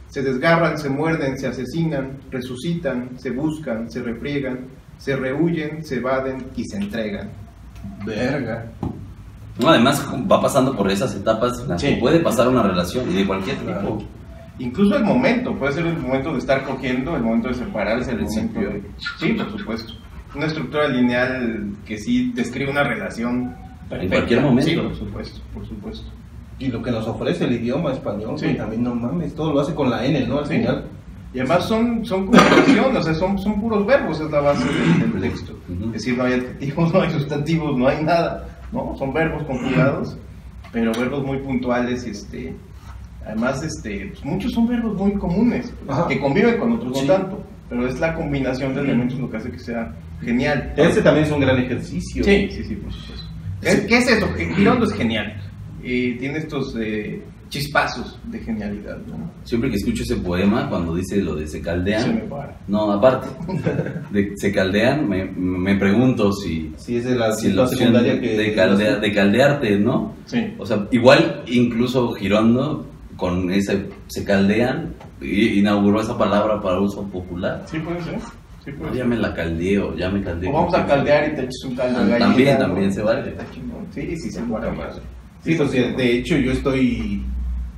se 0.09 0.23
desgarran, 0.23 0.79
se 0.79 0.89
muerden, 0.89 1.37
se 1.37 1.45
asesinan, 1.45 2.17
resucitan, 2.31 3.11
se 3.19 3.29
buscan, 3.29 3.91
se 3.91 4.01
refriegan, 4.01 4.57
se 4.97 5.15
rehuyen, 5.15 5.83
se 5.85 5.97
evaden 5.97 6.47
y 6.55 6.63
se 6.65 6.77
entregan. 6.77 7.29
Verga. 8.03 8.71
No, 9.59 9.69
además 9.69 10.03
va 10.31 10.41
pasando 10.41 10.75
por 10.75 10.89
esas 10.89 11.13
etapas 11.13 11.59
en 11.59 11.67
las 11.69 11.79
Sí. 11.81 11.89
que 11.93 11.97
puede 11.97 12.21
pasar 12.21 12.47
una 12.47 12.63
relación 12.63 13.11
y 13.11 13.13
de 13.17 13.27
cualquier 13.27 13.57
tipo. 13.57 13.71
Claro. 13.71 14.16
Incluso 14.59 14.97
el 14.97 15.03
momento, 15.03 15.53
puede 15.55 15.73
ser 15.73 15.85
el 15.85 15.97
momento 15.97 16.33
de 16.33 16.39
estar 16.39 16.63
cogiendo, 16.63 17.15
el 17.15 17.21
momento 17.23 17.49
de 17.49 17.53
separarse, 17.53 18.11
el 18.11 18.21
momento 18.21 18.53
Principio. 18.53 18.69
de... 18.69 18.83
Sí, 19.19 19.33
por 19.33 19.51
supuesto. 19.59 19.93
Una 20.35 20.45
estructura 20.47 20.87
lineal 20.87 21.73
que 21.85 21.97
sí 21.97 22.31
describe 22.33 22.71
una 22.71 22.83
relación 22.83 23.55
perfecta. 23.89 24.15
cualquier 24.17 24.41
momento. 24.41 24.69
Sí, 24.69 24.75
por 24.75 24.95
supuesto, 24.95 25.41
por 25.53 25.65
supuesto. 25.67 26.11
Y 26.59 26.67
lo 26.69 26.81
que 26.81 26.89
nos 26.91 27.07
ofrece 27.07 27.45
el 27.45 27.53
idioma 27.53 27.91
español, 27.93 28.37
Sí. 28.37 28.55
también 28.55 28.83
no 28.83 28.95
mames, 28.95 29.35
todo 29.35 29.53
lo 29.53 29.59
hace 29.59 29.75
con 29.75 29.89
la 29.91 30.03
N, 30.05 30.25
¿no? 30.27 30.39
Al 30.39 30.45
Sí. 30.47 30.55
final. 30.57 30.85
Y 31.33 31.39
además 31.39 31.65
son, 31.65 32.03
son 32.03 32.25
conjugaciones, 32.27 32.97
o 32.99 33.03
sea, 33.03 33.13
son, 33.13 33.37
son 33.37 33.61
puros 33.61 33.85
verbos, 33.85 34.19
es 34.19 34.31
la 34.31 34.39
base 34.41 34.65
del, 34.65 35.11
del 35.11 35.21
texto. 35.21 35.53
Es 35.87 35.91
decir, 35.91 36.17
no 36.17 36.23
hay 36.23 36.33
adjetivos, 36.33 36.91
no 36.93 37.01
hay 37.01 37.11
sustantivos, 37.11 37.77
no 37.77 37.87
hay 37.87 38.03
nada, 38.03 38.59
¿no? 38.71 38.95
Son 38.97 39.13
verbos 39.13 39.43
conjugados, 39.43 40.17
pero 40.71 40.91
verbos 40.93 41.23
muy 41.23 41.37
puntuales 41.39 42.07
y 42.07 42.09
este... 42.09 42.55
Además, 43.27 43.61
este, 43.63 44.07
pues, 44.07 44.23
muchos 44.25 44.51
son 44.53 44.67
verbos 44.67 44.95
muy 44.97 45.13
comunes, 45.13 45.73
pues, 45.85 45.97
Ajá. 45.97 46.07
que 46.07 46.19
conviven 46.19 46.57
con 46.57 46.71
otros 46.73 46.97
Sí. 46.99 47.05
no 47.07 47.13
tanto, 47.13 47.43
pero 47.69 47.87
es 47.87 47.99
la 47.99 48.13
combinación 48.13 48.73
de 48.73 48.81
elementos 48.81 49.19
lo 49.19 49.29
que 49.29 49.37
hace 49.37 49.51
que 49.51 49.59
sea 49.59 49.93
genial. 50.21 50.73
Ese 50.77 51.01
también 51.01 51.25
es 51.25 51.31
un 51.31 51.41
gran 51.41 51.57
ejercicio. 51.59 52.23
Sí, 52.23 52.47
sí, 52.51 52.63
sí, 52.63 52.75
por 52.75 52.91
supuesto. 52.93 53.27
¿Qué, 53.61 53.85
qué 53.87 53.97
es 53.97 54.07
eso? 54.09 54.27
Girondo 54.55 54.85
es 54.85 54.93
genial. 54.93 55.35
Eh, 55.83 56.15
tiene 56.19 56.37
estos 56.39 56.75
eh, 56.79 57.21
chispazos 57.49 58.19
de 58.25 58.39
genialidad, 58.39 58.97
¿no? 59.07 59.31
Siempre 59.43 59.69
que 59.69 59.77
escucho 59.77 60.03
ese 60.03 60.15
poema, 60.17 60.69
cuando 60.69 60.95
dice 60.95 61.21
lo 61.21 61.35
de 61.35 61.45
se 61.45 61.53
Se 61.53 61.57
me 61.59 61.63
caldean, 61.65 62.23
para. 62.29 62.57
no, 62.67 62.91
aparte, 62.91 63.27
de 64.11 64.33
se 64.35 64.51
caldean, 64.51 65.07
me, 65.07 65.25
me 65.25 65.75
pregunto 65.75 66.31
si, 66.33 66.71
Sí, 66.77 66.97
es 66.97 67.05
de 67.05 67.15
la, 67.15 67.31
si 67.33 67.51
la 67.53 67.63
opción 67.63 67.79
secundaria 67.93 68.19
que... 68.19 68.37
de, 68.37 68.55
caldea- 68.55 68.99
de 68.99 69.13
caldearte, 69.13 69.79
¿no? 69.79 70.13
Sí. 70.25 70.53
O 70.57 70.65
sea, 70.65 70.87
igual 70.91 71.43
incluso 71.47 72.11
Girondo 72.13 72.85
con 73.17 73.51
ese 73.51 73.89
se 74.07 74.23
caldean 74.23 74.93
i- 75.21 75.59
inauguró 75.59 76.01
esa 76.01 76.17
palabra 76.17 76.61
para 76.61 76.79
uso 76.79 77.03
popular. 77.07 77.63
Sí 77.65 77.79
puede 77.79 78.01
ser. 78.03 78.19
Sí 78.63 78.71
puede 78.71 78.91
ser. 78.91 78.99
ya 78.99 79.05
me 79.05 79.17
la 79.17 79.33
caldeo, 79.33 79.95
ya 79.97 80.09
me 80.09 80.21
caldeo. 80.23 80.49
O 80.51 80.53
vamos 80.53 80.73
a 80.75 80.85
caldear 80.85 81.31
y 81.31 81.35
te 81.35 81.41
echas 81.41 81.63
un 81.65 81.75
caldo 81.75 81.99
de 81.99 82.05
Ah, 82.05 82.07
gallina. 82.19 82.27
también, 82.29 82.53
¿no? 82.53 82.59
también 82.65 82.93
se 82.93 83.01
vale. 83.01 83.29
Está 83.29 83.45
chingón. 83.51 83.85
Sí, 83.91 84.15
sí, 84.17 84.31
se 84.31 84.41
puede. 84.43 84.67
Sí, 85.43 85.55
pues 85.55 85.71
de 85.71 86.17
hecho 86.17 86.37
yo 86.37 86.51
estoy 86.51 87.23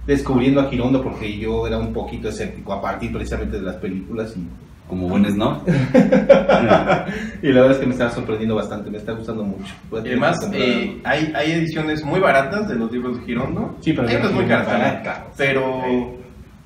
descubriendo 0.10 0.60
a 0.60 0.66
Girondo 0.70 1.04
porque 1.04 1.38
yo 1.38 1.68
era 1.68 1.78
un 1.78 1.94
poquito 1.94 2.30
escéptico 2.30 2.74
a 2.74 2.82
partir 2.82 3.14
precisamente 3.14 3.58
de 3.58 3.62
las 3.62 3.76
películas 3.76 4.34
y 4.36 4.44
como 4.88 5.08
buen 5.08 5.24
snob. 5.32 5.62
Y 7.42 7.48
la 7.54 7.62
verdad 7.62 7.72
es 7.72 7.78
que 7.78 7.86
me 7.86 7.94
está 7.94 8.10
sorprendiendo 8.10 8.56
bastante, 8.56 8.90
me 8.90 8.98
está 8.98 9.12
gustando 9.14 9.44
mucho. 9.44 9.72
Y 9.92 9.98
además, 9.98 10.38
eh, 10.52 11.00
hay, 11.04 11.32
hay 11.36 11.52
ediciones 11.52 12.04
muy 12.04 12.20
baratas 12.20 12.68
de 12.68 12.76
los 12.76 12.92
libros 12.92 13.20
de 13.20 13.26
Girondo. 13.26 13.78
Sí, 13.82 13.94
pero 13.94 14.08
hay 14.08 14.16
unas 14.16 14.32
no 14.32 14.38
muy 14.38 14.46
caras 14.48 14.68
barata. 14.68 15.28
Pero. 15.38 16.18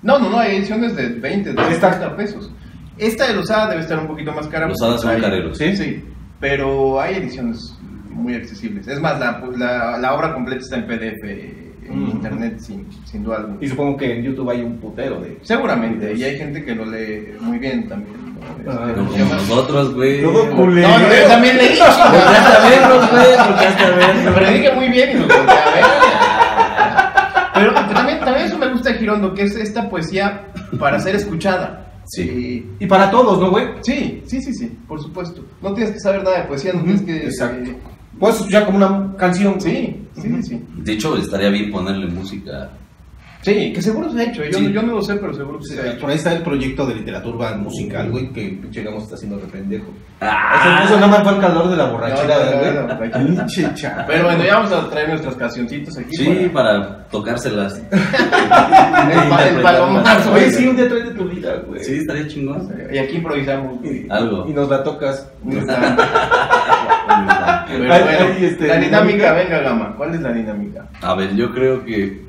No, 0.01 0.19
no, 0.19 0.29
no, 0.29 0.39
hay 0.39 0.55
ediciones 0.57 0.95
de 0.95 1.09
20, 1.09 1.53
de 1.53 1.61
Esta- 1.69 1.91
30 1.99 2.15
pesos. 2.15 2.51
Esta 2.97 3.27
de 3.27 3.35
Losada 3.35 3.69
debe 3.69 3.81
estar 3.81 3.99
un 3.99 4.07
poquito 4.07 4.31
más 4.31 4.47
cara. 4.47 4.67
Losada 4.67 4.97
son 4.97 5.19
careros. 5.19 5.57
Sí, 5.57 5.75
sí. 5.75 6.03
Pero 6.39 6.99
hay 6.99 7.15
ediciones 7.15 7.77
muy 8.09 8.35
accesibles. 8.35 8.87
Es 8.87 8.99
más, 8.99 9.19
la, 9.19 9.43
la, 9.57 9.97
la 9.97 10.13
obra 10.13 10.33
completa 10.33 10.61
está 10.61 10.77
en 10.77 10.87
PDF 10.87 11.72
en 11.89 12.05
Mm. 12.05 12.09
internet, 12.09 12.59
sin, 12.59 12.87
sin 13.05 13.23
duda 13.23 13.37
alguna. 13.37 13.57
Y 13.61 13.67
supongo 13.67 13.97
que 13.97 14.17
en 14.17 14.23
YouTube 14.23 14.49
hay 14.49 14.61
un 14.61 14.77
putero 14.77 15.19
de... 15.21 15.37
Seguramente, 15.41 16.13
y 16.13 16.23
hay 16.23 16.37
gente 16.37 16.63
que 16.63 16.75
lo 16.75 16.85
lee 16.85 17.35
muy 17.39 17.57
bien 17.59 17.87
también. 17.87 18.15
¿no? 18.65 18.71
Ah, 18.71 18.87
Este, 18.89 19.17
¿qué 19.17 19.23
como 19.23 19.33
nosotros, 19.35 19.93
güey. 19.95 20.21
Todo 20.21 20.33
Porque 20.41 20.55
culero. 20.55 20.87
No, 20.89 20.99
yo 20.99 21.27
también 21.27 21.57
leí. 21.57 21.79
hasta 21.81 22.69
verlos, 22.69 23.11
güey, 23.11 23.47
porque 23.47 23.65
hasta 23.65 23.89
verlos. 23.89 24.33
Pero 24.35 24.51
dije 24.51 24.71
muy 24.73 24.89
bien 24.89 25.09
y 25.11 25.13
lo 25.13 25.19
volteé 25.21 25.37
a 25.39 25.71
ver. 25.73 25.83
Pero 27.53 27.73
también, 27.93 28.19
también 28.19 28.47
eso 28.47 28.57
me 28.57 28.67
gusta 28.71 28.89
de 28.91 28.97
Girondo, 28.97 29.33
que 29.33 29.43
es 29.43 29.55
esta 29.55 29.89
poesía 29.89 30.47
para 30.79 30.99
ser 30.99 31.15
escuchada. 31.15 31.87
Sí. 32.05 32.67
Y 32.79 32.85
para 32.87 33.09
todos, 33.11 33.39
¿no, 33.39 33.49
güey? 33.51 33.65
Sí, 33.81 34.23
sí, 34.25 34.41
sí, 34.41 34.53
sí, 34.53 34.77
por 34.87 34.99
supuesto. 35.01 35.41
No 35.61 35.73
tienes 35.73 35.93
que 35.93 35.99
saber 35.99 36.23
nada 36.23 36.39
de 36.39 36.43
poesía, 36.45 36.73
no 36.73 36.81
tienes 36.83 37.01
que... 37.03 37.15
Exacto. 37.27 37.69
eh, 37.71 37.75
Puedes 38.23 38.37
escuchar 38.37 38.65
como 38.65 38.77
una 38.77 39.17
canción. 39.17 39.59
sí, 39.59 39.97
sí, 40.15 40.21
sí, 40.21 40.43
sí. 40.43 40.61
De 40.77 40.93
hecho, 40.93 41.17
estaría 41.17 41.49
bien 41.49 41.69
ponerle 41.69 42.07
música. 42.07 42.71
Sí, 43.43 43.73
que 43.73 43.81
seguro 43.81 44.09
se 44.09 44.19
ha 44.19 44.23
hecho. 44.23 44.41
Yo, 44.45 44.57
Sí. 44.57 44.71
yo 44.71 44.81
no 44.81 44.93
lo 44.93 45.01
sé, 45.01 45.15
pero 45.15 45.33
seguro 45.33 45.59
que 45.59 45.65
Sí, 45.65 45.75
se 45.75 45.81
ha 45.81 45.91
hecho. 45.91 45.99
Por 45.99 46.09
ahí 46.09 46.15
está 46.15 46.31
el 46.33 46.41
proyecto 46.43 46.85
de 46.85 46.95
literatura 46.95 47.55
musical, 47.57 48.09
güey, 48.09 48.29
que 48.31 48.41
pinche 48.61 48.81
Gamos 48.83 49.03
está 49.03 49.15
haciendo 49.15 49.37
de 49.37 49.43
pendejo. 49.47 49.87
Ah. 50.21 50.83
Eso, 50.85 50.93
eso 50.93 50.95
nada 51.01 51.07
más 51.11 51.23
fue 51.23 51.33
el 51.33 51.39
calor 51.41 51.69
de 51.69 51.75
la 51.75 51.85
borrachera, 51.89 52.35
No, 52.37 52.45
no, 52.45 52.51
no, 52.51 52.57
güey. 52.59 52.73
no, 52.73 53.31
no. 53.33 54.05
Pero 54.07 54.23
bueno, 54.23 54.43
ya 54.45 54.55
vamos 54.55 54.71
a 54.71 54.89
traer 54.89 55.09
nuestras 55.09 55.35
cancioncitas 55.35 55.97
aquí. 55.97 56.15
Sí, 56.15 56.49
para- 56.53 56.81
para 56.81 57.03
tocárselas. 57.09 57.81
El, 57.91 59.29
pa- 59.29 59.47
el 59.47 59.61
palomazo. 59.61 60.31
Oye, 60.33 60.49
sí, 60.51 60.65
un 60.67 60.75
día 60.77 60.87
trae 60.87 61.03
de 61.03 61.11
tu 61.11 61.25
vida, 61.25 61.55
güey. 61.67 61.83
Sí, 61.83 61.95
estaría 61.97 62.25
chingón. 62.27 62.69
Y 62.91 62.97
aquí 62.97 63.17
improvisamos. 63.17 63.79
güey. 63.81 64.07
Algo. 64.09 64.47
Y 64.47 64.53
nos 64.53 64.69
la 64.69 64.81
tocas. 64.83 65.29
Pero 67.67 67.93
Ay, 67.93 68.01
bueno, 68.03 68.33
ay, 68.37 68.45
este, 68.45 68.67
la 68.67 68.77
dinámica, 68.77 69.33
dinámica. 69.33 69.33
venga, 69.33 69.59
Gama. 69.59 69.93
¿Cuál 69.97 70.15
es 70.15 70.21
la 70.21 70.31
dinámica? 70.31 70.85
A 71.01 71.15
ver, 71.15 71.35
yo 71.35 71.51
creo 71.51 71.83
que 71.83 72.21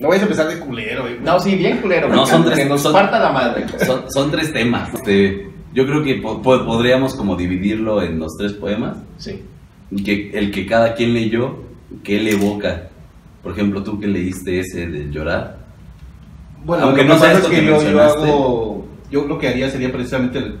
No 0.00 0.08
vayas 0.08 0.22
a 0.22 0.26
empezar 0.26 0.48
de 0.48 0.58
culero, 0.58 1.02
güey. 1.02 1.18
No, 1.20 1.38
sí, 1.40 1.54
bien 1.56 1.78
culero. 1.78 2.08
No, 2.08 2.26
son 2.26 2.42
que 2.44 2.50
tres- 2.50 2.68
nos 2.68 2.80
son- 2.82 2.92
parta 2.92 3.18
la 3.20 3.32
madre. 3.32 3.66
son, 3.84 4.10
son 4.10 4.30
tres 4.30 4.52
temas. 4.52 4.92
Este, 4.94 5.50
yo 5.74 5.86
creo 5.86 6.02
que 6.02 6.14
po- 6.16 6.40
po- 6.40 6.64
podríamos 6.64 7.14
como 7.14 7.36
dividirlo 7.36 8.02
en 8.02 8.18
los 8.18 8.34
tres 8.38 8.52
poemas. 8.54 8.96
Sí. 9.18 9.42
Y 9.90 10.02
que 10.02 10.30
el 10.38 10.50
que 10.50 10.66
cada 10.66 10.94
quien 10.94 11.12
leyó, 11.14 11.58
que 12.02 12.16
él 12.18 12.28
evoca. 12.28 12.88
Por 13.42 13.52
ejemplo, 13.52 13.82
tú 13.82 13.98
que 14.00 14.06
leíste 14.06 14.60
ese 14.60 14.86
de 14.86 15.10
llorar. 15.10 15.58
Bueno, 16.64 16.84
Aunque 16.86 17.02
lo 17.04 17.08
no 17.08 17.14
que 17.14 17.20
sea 17.20 17.28
pasa 17.28 17.38
esto 17.40 17.52
es 17.52 17.58
que 17.58 17.66
que 17.66 17.70
yo, 17.70 17.90
yo 17.90 18.02
hago. 18.02 18.86
Yo 19.10 19.24
lo 19.26 19.38
que 19.38 19.48
haría 19.48 19.68
sería 19.70 19.90
precisamente 19.92 20.38
el- 20.38 20.56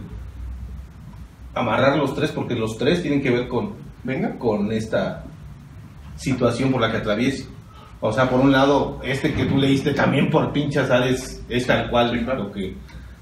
amarrar 1.54 1.96
los 1.96 2.14
tres, 2.14 2.30
porque 2.30 2.54
los 2.54 2.76
tres 2.78 3.02
tienen 3.02 3.22
que 3.22 3.30
ver 3.30 3.48
con, 3.48 3.72
Venga. 4.04 4.36
con 4.38 4.70
esta 4.72 5.24
situación 6.16 6.70
por 6.70 6.80
la 6.80 6.90
que 6.90 6.98
atravieso. 6.98 7.44
O 8.02 8.12
sea, 8.12 8.28
por 8.30 8.40
un 8.40 8.50
lado, 8.52 8.98
este 9.04 9.32
que 9.34 9.44
tú 9.44 9.58
leíste 9.58 9.92
también 9.92 10.30
por 10.30 10.52
pinchas 10.52 10.90
es, 11.10 11.42
es 11.48 11.66
tal 11.66 11.90
cual 11.90 12.10
Sí, 12.12 12.24
claro. 12.24 12.44
lo 12.44 12.52
que 12.52 12.74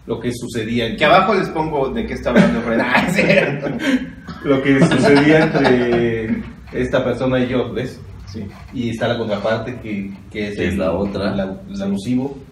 lo 0.07 0.21
que 0.21 0.33
sucedía 0.33 0.87
Que 0.87 0.93
entre, 0.93 1.05
abajo 1.07 1.35
les 1.35 1.49
pongo 1.51 1.91
de 1.91 2.07
qué 2.07 2.15
está 2.15 2.31
hablando 2.31 2.61
Fred. 2.63 2.81
Ah, 2.81 3.05
es 3.09 3.15
cierto. 3.15 3.69
lo 4.45 4.63
que 4.63 4.81
sucedía 4.81 5.45
entre 5.45 6.43
esta 6.73 7.05
persona 7.05 7.41
y 7.41 7.49
yo, 7.49 7.71
¿ves? 7.73 8.01
Sí. 8.27 8.47
Y 8.75 8.91
está 8.91 9.09
la 9.09 9.19
contraparte 9.19 9.77
que, 9.81 10.11
que 10.31 10.49
es, 10.49 10.57
Que 10.57 10.67
es 10.69 10.73
el- 10.75 10.79
la 10.79 10.93
otra. 10.93 11.35
la, 11.35 11.57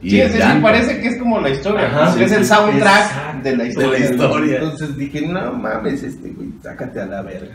Sí, 0.02 0.20
es 0.20 0.32
decir, 0.34 0.62
parece 0.62 1.00
que 1.00 1.08
es 1.08 1.18
como 1.18 1.38
la 1.40 1.50
historia. 1.50 1.86
Ajá, 1.86 2.22
es 2.22 2.32
el 2.32 2.44
soundtrack 2.44 3.42
de 3.42 3.56
la 3.56 3.64
historia. 3.66 3.90
De 3.90 3.98
la 4.00 4.04
historia. 4.10 4.54
Entonces 4.58 4.96
dije, 4.96 5.20
no 5.26 5.52
mames, 5.52 6.02
este 6.02 6.30
güey, 6.30 6.48
sácate 6.62 7.00
a 7.00 7.06
la 7.06 7.22
verga. 7.22 7.54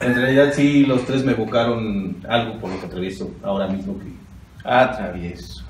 En 0.00 0.14
realidad 0.14 0.52
sí, 0.54 0.84
los 0.84 1.04
tres 1.06 1.24
me 1.24 1.32
evocaron 1.32 2.16
algo 2.28 2.58
por 2.58 2.70
lo 2.70 2.78
que 2.80 2.86
atravieso 2.86 3.30
ahora 3.42 3.66
mismo 3.68 3.98
que 3.98 4.06
Ah, 4.64 4.92
travieso. 4.96 5.62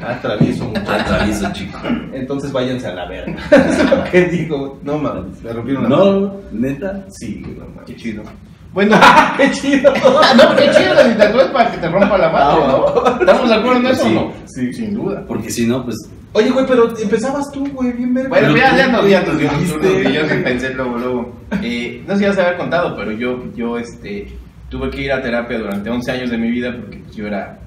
atravieso 0.00 0.64
mucho. 0.66 0.80
Atravieso, 0.90 1.52
chico. 1.52 1.78
Entonces 2.12 2.52
váyanse 2.52 2.86
a 2.86 2.94
la 2.94 3.06
verga. 3.06 3.34
es 3.50 3.90
lo 3.90 4.04
que 4.04 4.24
digo. 4.28 4.78
No 4.82 4.98
mames, 4.98 5.42
me 5.42 5.52
rompieron 5.52 5.82
la. 5.84 5.88
No, 5.90 6.34
neta. 6.52 7.04
Sí, 7.10 7.42
no 7.58 7.66
mames. 7.66 7.84
Qué 7.86 7.96
chido. 7.96 8.22
Bueno, 8.72 8.96
¡Qué 9.38 9.50
chido! 9.52 9.90
Ah, 10.04 10.34
no, 10.36 10.54
qué 10.54 10.70
chido 10.70 10.92
la 10.94 11.04
dictadura 11.08 11.44
es 11.44 11.50
para 11.50 11.70
que 11.72 11.78
te 11.78 11.88
rompa 11.88 12.18
la 12.18 12.28
madre, 12.30 12.62
Ah, 12.62 12.66
¿no? 12.68 13.20
¿Estamos 13.20 13.48
de 13.48 13.54
acuerdo 13.54 13.80
en 13.80 13.86
eso 13.86 14.04
Sí, 14.04 14.08
o 14.16 14.20
no? 14.20 14.32
sí. 14.46 14.72
Sin 14.74 14.94
duda. 14.94 15.24
Porque 15.26 15.50
si 15.50 15.66
no, 15.66 15.82
pues. 15.84 15.96
Oye, 16.36 16.50
güey, 16.50 16.66
pero 16.66 16.92
empezabas 16.98 17.50
tú, 17.50 17.66
güey, 17.72 17.92
bien 17.92 18.12
verga. 18.12 18.28
Bueno, 18.28 18.48
Pero 18.52 18.58
ya, 18.58 18.86
nos, 18.88 19.08
ya 19.08 19.22
nos 19.22 19.38
dio 19.38 19.48
un 19.50 19.80
que 19.80 20.12
yo 20.12 20.20
pensé 20.44 20.74
luego, 20.74 20.98
luego. 20.98 21.36
Eh, 21.62 22.02
no 22.06 22.12
sé 22.12 22.18
si 22.18 22.24
ya 22.24 22.32
se 22.34 22.42
había 22.42 22.58
contado, 22.58 22.94
pero 22.94 23.10
yo, 23.12 23.42
yo 23.54 23.78
este, 23.78 24.26
tuve 24.68 24.90
que 24.90 25.00
ir 25.02 25.12
a 25.12 25.22
terapia 25.22 25.58
durante 25.58 25.88
11 25.88 26.12
años 26.12 26.30
de 26.30 26.36
mi 26.36 26.50
vida 26.50 26.76
porque 26.78 26.98
pues, 26.98 27.16
yo 27.16 27.26
era 27.26 27.58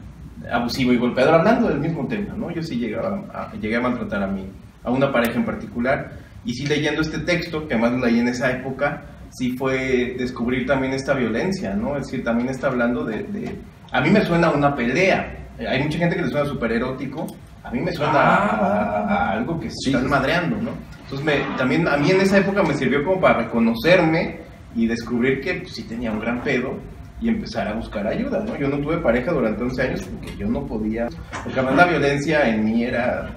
abusivo 0.51 0.93
y 0.93 0.97
golpeador, 0.97 1.33
hablando 1.35 1.67
del 1.69 1.79
mismo 1.79 2.07
tema, 2.07 2.35
¿no? 2.37 2.51
Yo 2.51 2.61
sí 2.61 2.75
llegaba 2.77 3.23
a, 3.33 3.53
llegué 3.59 3.75
a 3.77 3.81
maltratar 3.81 4.21
a 4.23 4.27
mí, 4.27 4.45
a 4.83 4.91
una 4.91 5.11
pareja 5.11 5.39
en 5.39 5.45
particular, 5.45 6.11
y 6.45 6.53
sí 6.53 6.67
leyendo 6.67 7.01
este 7.01 7.17
texto, 7.19 7.67
que 7.67 7.73
además 7.73 7.93
lo 7.93 8.05
leí 8.05 8.19
en 8.19 8.27
esa 8.27 8.51
época, 8.51 9.01
sí 9.31 9.55
fue 9.57 10.15
descubrir 10.17 10.67
también 10.67 10.93
esta 10.93 11.13
violencia, 11.15 11.73
¿no? 11.73 11.97
Es 11.97 12.05
decir, 12.05 12.23
también 12.23 12.49
está 12.49 12.67
hablando 12.67 13.03
de... 13.03 13.23
de- 13.23 13.55
a 13.91 14.01
mí 14.01 14.11
me 14.11 14.23
suena 14.23 14.51
una 14.51 14.75
pelea, 14.75 15.35
hay 15.67 15.81
mucha 15.81 15.97
gente 15.97 16.15
que 16.15 16.21
le 16.21 16.29
suena 16.29 16.45
súper 16.45 16.71
erótico, 16.73 17.25
a 17.69 17.71
mí 17.71 17.79
me 17.81 17.91
suena 17.91 18.19
a, 18.19 18.45
a- 18.45 19.05
a 19.07 19.31
algo 19.31 19.59
que 19.59 19.69
se 19.69 19.91
están 19.91 20.09
madreando, 20.09 20.57
¿no? 20.57 20.71
Entonces 21.03 21.25
me, 21.25 21.57
también 21.57 21.87
a 21.87 21.97
mí 21.97 22.11
en 22.11 22.21
esa 22.21 22.37
época 22.37 22.63
me 22.63 22.73
sirvió 22.73 23.03
como 23.03 23.19
para 23.21 23.39
reconocerme 23.39 24.39
y 24.75 24.85
descubrir 24.87 25.41
que 25.41 25.53
pues, 25.55 25.73
sí 25.73 25.83
tenía 25.83 26.11
un 26.11 26.19
gran 26.19 26.41
pedo 26.41 26.73
y 27.21 27.29
empezar 27.29 27.67
a 27.67 27.73
buscar 27.73 28.07
ayuda, 28.07 28.43
¿no? 28.45 28.55
Yo 28.57 28.67
no 28.69 28.77
tuve 28.77 28.97
pareja 28.97 29.31
durante 29.31 29.61
11 29.63 29.81
años 29.81 30.01
porque 30.03 30.37
yo 30.37 30.47
no 30.47 30.61
podía, 30.65 31.07
porque 31.43 31.59
además 31.59 31.75
la 31.75 31.85
violencia 31.85 32.47
en 32.49 32.63
mí 32.63 32.83
era 32.83 33.29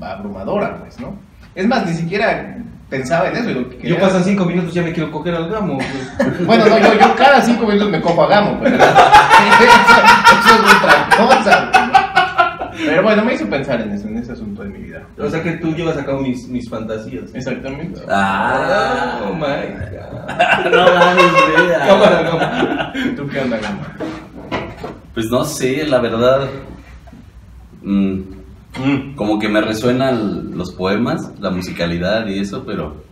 abrumadora, 0.00 0.76
pues, 0.78 0.98
¿no? 1.00 1.14
Es 1.54 1.66
más, 1.66 1.86
ni 1.86 1.94
siquiera 1.94 2.56
pensaba 2.88 3.28
en 3.28 3.36
eso. 3.36 3.50
y 3.50 3.54
lo 3.54 3.68
que 3.70 3.88
Yo 3.88 3.98
pasan 3.98 4.22
cinco 4.24 4.44
minutos 4.44 4.74
ya 4.74 4.82
me 4.82 4.92
quiero 4.92 5.10
coger 5.10 5.34
al 5.34 5.48
gamo, 5.48 5.74
güey. 5.74 5.86
Bueno, 6.46 6.66
no, 6.66 6.78
yo, 6.78 6.92
yo 6.94 7.16
cada 7.16 7.40
cinco 7.42 7.64
minutos 7.66 7.90
me 7.90 8.00
copo 8.00 8.22
a 8.24 8.28
Gamo, 8.28 8.58
pero 8.62 8.76
eso, 8.76 8.84
eso 8.84 10.54
es 10.54 10.76
otra 10.76 11.08
cosa. 11.16 11.81
Pero 12.84 13.02
bueno, 13.02 13.24
me 13.24 13.34
hizo 13.34 13.46
pensar 13.48 13.80
en 13.80 13.92
eso, 13.92 14.08
en 14.08 14.18
ese 14.18 14.32
asunto 14.32 14.62
de 14.62 14.68
mi 14.70 14.78
vida. 14.80 15.06
O 15.18 15.28
sea 15.28 15.42
que 15.42 15.52
tú 15.52 15.72
llevas 15.74 15.96
a 15.96 16.04
cabo 16.04 16.20
mis, 16.20 16.48
mis 16.48 16.68
fantasías. 16.68 17.34
Exactamente. 17.34 18.00
Ah, 18.08 19.20
Oh 19.24 19.34
my 19.34 19.40
god. 19.40 20.72
no 20.72 20.84
mames, 20.94 21.32
güey. 21.32 21.68
Cámara, 21.86 22.30
cámara. 22.30 22.92
¿Tú 23.16 23.28
qué 23.28 23.40
onda, 23.40 23.58
Gamo? 23.58 23.82
Pues 25.14 25.26
no 25.30 25.44
sé, 25.44 25.86
la 25.86 25.98
verdad. 26.00 26.48
mm, 27.82 28.20
como 29.16 29.38
que 29.38 29.48
me 29.48 29.60
resuenan 29.60 30.56
los 30.56 30.72
poemas, 30.72 31.30
la 31.40 31.50
musicalidad 31.50 32.26
y 32.26 32.38
eso, 32.38 32.64
pero 32.64 33.02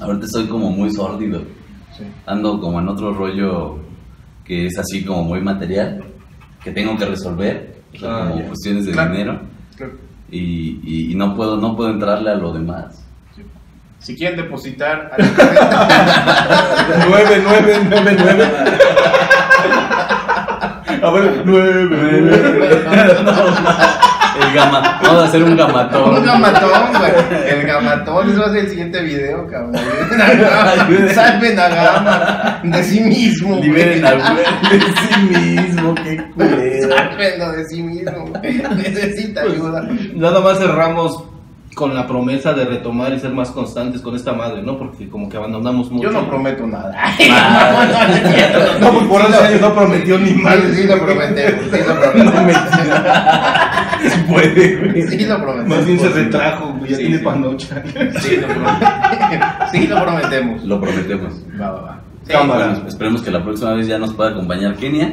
ahorita 0.00 0.26
soy 0.26 0.46
como 0.46 0.70
muy 0.70 0.90
sórdido. 0.92 1.42
Sí. 1.96 2.04
Ando 2.26 2.60
como 2.60 2.80
en 2.80 2.88
otro 2.88 3.12
rollo 3.14 3.78
que 4.44 4.66
es 4.66 4.78
así 4.78 5.04
como 5.04 5.24
muy 5.24 5.40
material, 5.40 6.02
que 6.64 6.70
tengo 6.72 6.96
que 6.96 7.04
resolver, 7.04 7.77
o 7.98 8.00
sea, 8.00 8.16
Ah, 8.24 8.28
como 8.30 8.44
cuestiones 8.46 8.86
de 8.86 8.92
Claro. 8.92 9.10
dinero, 9.12 9.40
Claro. 9.76 9.92
y, 10.30 10.80
y- 10.84 11.12
y 11.12 11.14
no 11.14 11.34
puedo 11.36 11.56
no 11.58 11.76
puedo 11.76 11.90
entrarle 11.90 12.30
a 12.30 12.34
lo 12.36 12.52
demás. 12.52 13.04
Si 13.98 14.14
quieren 14.16 14.36
depositar, 14.36 15.10
Nueve, 17.08 17.42
nueve, 17.42 17.80
nueve, 17.90 18.16
nueve. 18.18 18.44
A 21.02 21.10
ver, 21.10 21.42
nueve, 21.44 21.86
nueve. 21.90 22.84
El 24.46 24.54
gama, 24.54 25.00
vamos 25.02 25.22
a 25.22 25.24
hacer 25.26 25.42
un 25.42 25.56
gamatón. 25.56 26.16
un 26.16 26.24
gamatón, 26.24 26.70
güey. 26.98 27.12
El 27.48 27.66
gamatón, 27.66 28.30
eso 28.30 28.40
va 28.40 28.46
a 28.46 28.50
ser 28.50 28.64
el 28.64 28.68
siguiente 28.70 29.00
video, 29.02 29.46
cabrón. 29.46 29.74
Salven 31.14 31.58
a 31.58 31.68
Gama 31.68 32.60
de 32.64 32.82
sí 32.84 33.00
mismo, 33.00 33.56
güey. 33.56 33.62
Liberen 33.68 34.04
al 34.04 34.18
güey 34.20 34.78
de 34.78 34.80
sí 34.80 35.20
mismo, 35.22 35.94
qué 35.96 36.16
culero. 36.34 36.96
Sálvenlo 36.96 37.52
de 37.52 37.64
sí 37.66 37.82
mismo. 37.82 38.32
Necesita 38.76 39.42
ayuda. 39.42 39.88
Nada 40.14 40.40
más 40.40 40.58
cerramos 40.58 41.24
con 41.74 41.94
la 41.94 42.06
promesa 42.08 42.52
de 42.54 42.64
retomar 42.64 43.12
y 43.12 43.20
ser 43.20 43.30
más 43.32 43.50
constantes 43.50 44.00
con 44.00 44.16
esta 44.16 44.32
madre, 44.32 44.62
¿no? 44.62 44.76
Porque 44.76 45.08
como 45.08 45.28
que 45.28 45.36
abandonamos 45.36 45.90
mucho. 45.92 46.08
Yo 46.10 46.12
no 46.12 46.28
prometo 46.28 46.66
nada. 46.66 46.92
No, 48.80 48.92
pues 48.92 49.04
por 49.06 49.20
Sí 49.22 49.26
eso 49.28 49.40
lo- 49.40 49.46
años 49.46 49.60
no 49.60 49.74
prometió 49.74 50.18
ni 50.18 50.32
mal. 50.32 50.60
sí 50.74 50.84
lo 50.84 50.98
prometemos, 50.98 51.64
sí 51.70 51.78
lo 51.86 52.00
prometemos. 52.00 52.56
puede, 54.28 54.76
güey. 54.76 55.02
Sí 55.08 55.26
lo 55.26 55.36
prometemos. 55.40 55.76
Más 55.76 55.86
bien 55.86 55.98
se 56.00 56.08
retrajo, 56.08 56.72
güey. 56.74 56.90
ya 56.90 56.96
Sí, 56.96 57.02
tiene 57.02 57.18
sí. 57.18 57.24
panocha. 57.24 57.82
Sí, 58.20 58.36
lo 58.36 58.46
prometemos. 58.48 59.70
sí, 59.72 59.86
lo 59.86 60.02
prometemos. 60.02 60.64
Lo 60.64 60.80
prometemos. 60.80 61.34
Va, 61.60 61.70
va, 61.70 61.80
va. 61.82 62.00
Sí, 62.24 62.32
Cámara. 62.32 62.66
Bueno, 62.72 62.88
esperemos 62.88 63.22
que 63.22 63.30
la 63.30 63.42
próxima 63.42 63.72
vez 63.74 63.86
ya 63.86 63.98
nos 63.98 64.12
pueda 64.12 64.30
acompañar 64.30 64.76
Kenia. 64.76 65.12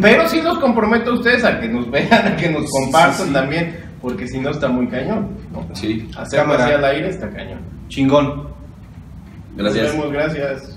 Pero 0.00 0.28
sí 0.28 0.40
los 0.40 0.58
comprometo 0.58 1.10
a 1.10 1.14
ustedes 1.14 1.44
a 1.44 1.60
que 1.60 1.68
nos 1.68 1.90
vean, 1.90 2.26
a 2.26 2.36
que 2.36 2.48
nos 2.50 2.70
compartan 2.70 3.12
sí, 3.14 3.24
sí. 3.26 3.32
también, 3.32 3.76
porque 4.00 4.26
si 4.26 4.38
no 4.40 4.50
está 4.50 4.68
muy 4.68 4.86
cañón. 4.88 5.28
¿no? 5.52 5.66
Sí. 5.74 6.08
Cámara. 6.30 6.64
así 6.64 6.72
al 6.74 6.84
aire 6.84 7.08
está 7.10 7.28
cañón. 7.30 7.58
Chingón. 7.88 8.48
Gracias. 9.56 9.84
Nos 9.84 9.92
vemos, 9.92 10.12
gracias. 10.12 10.73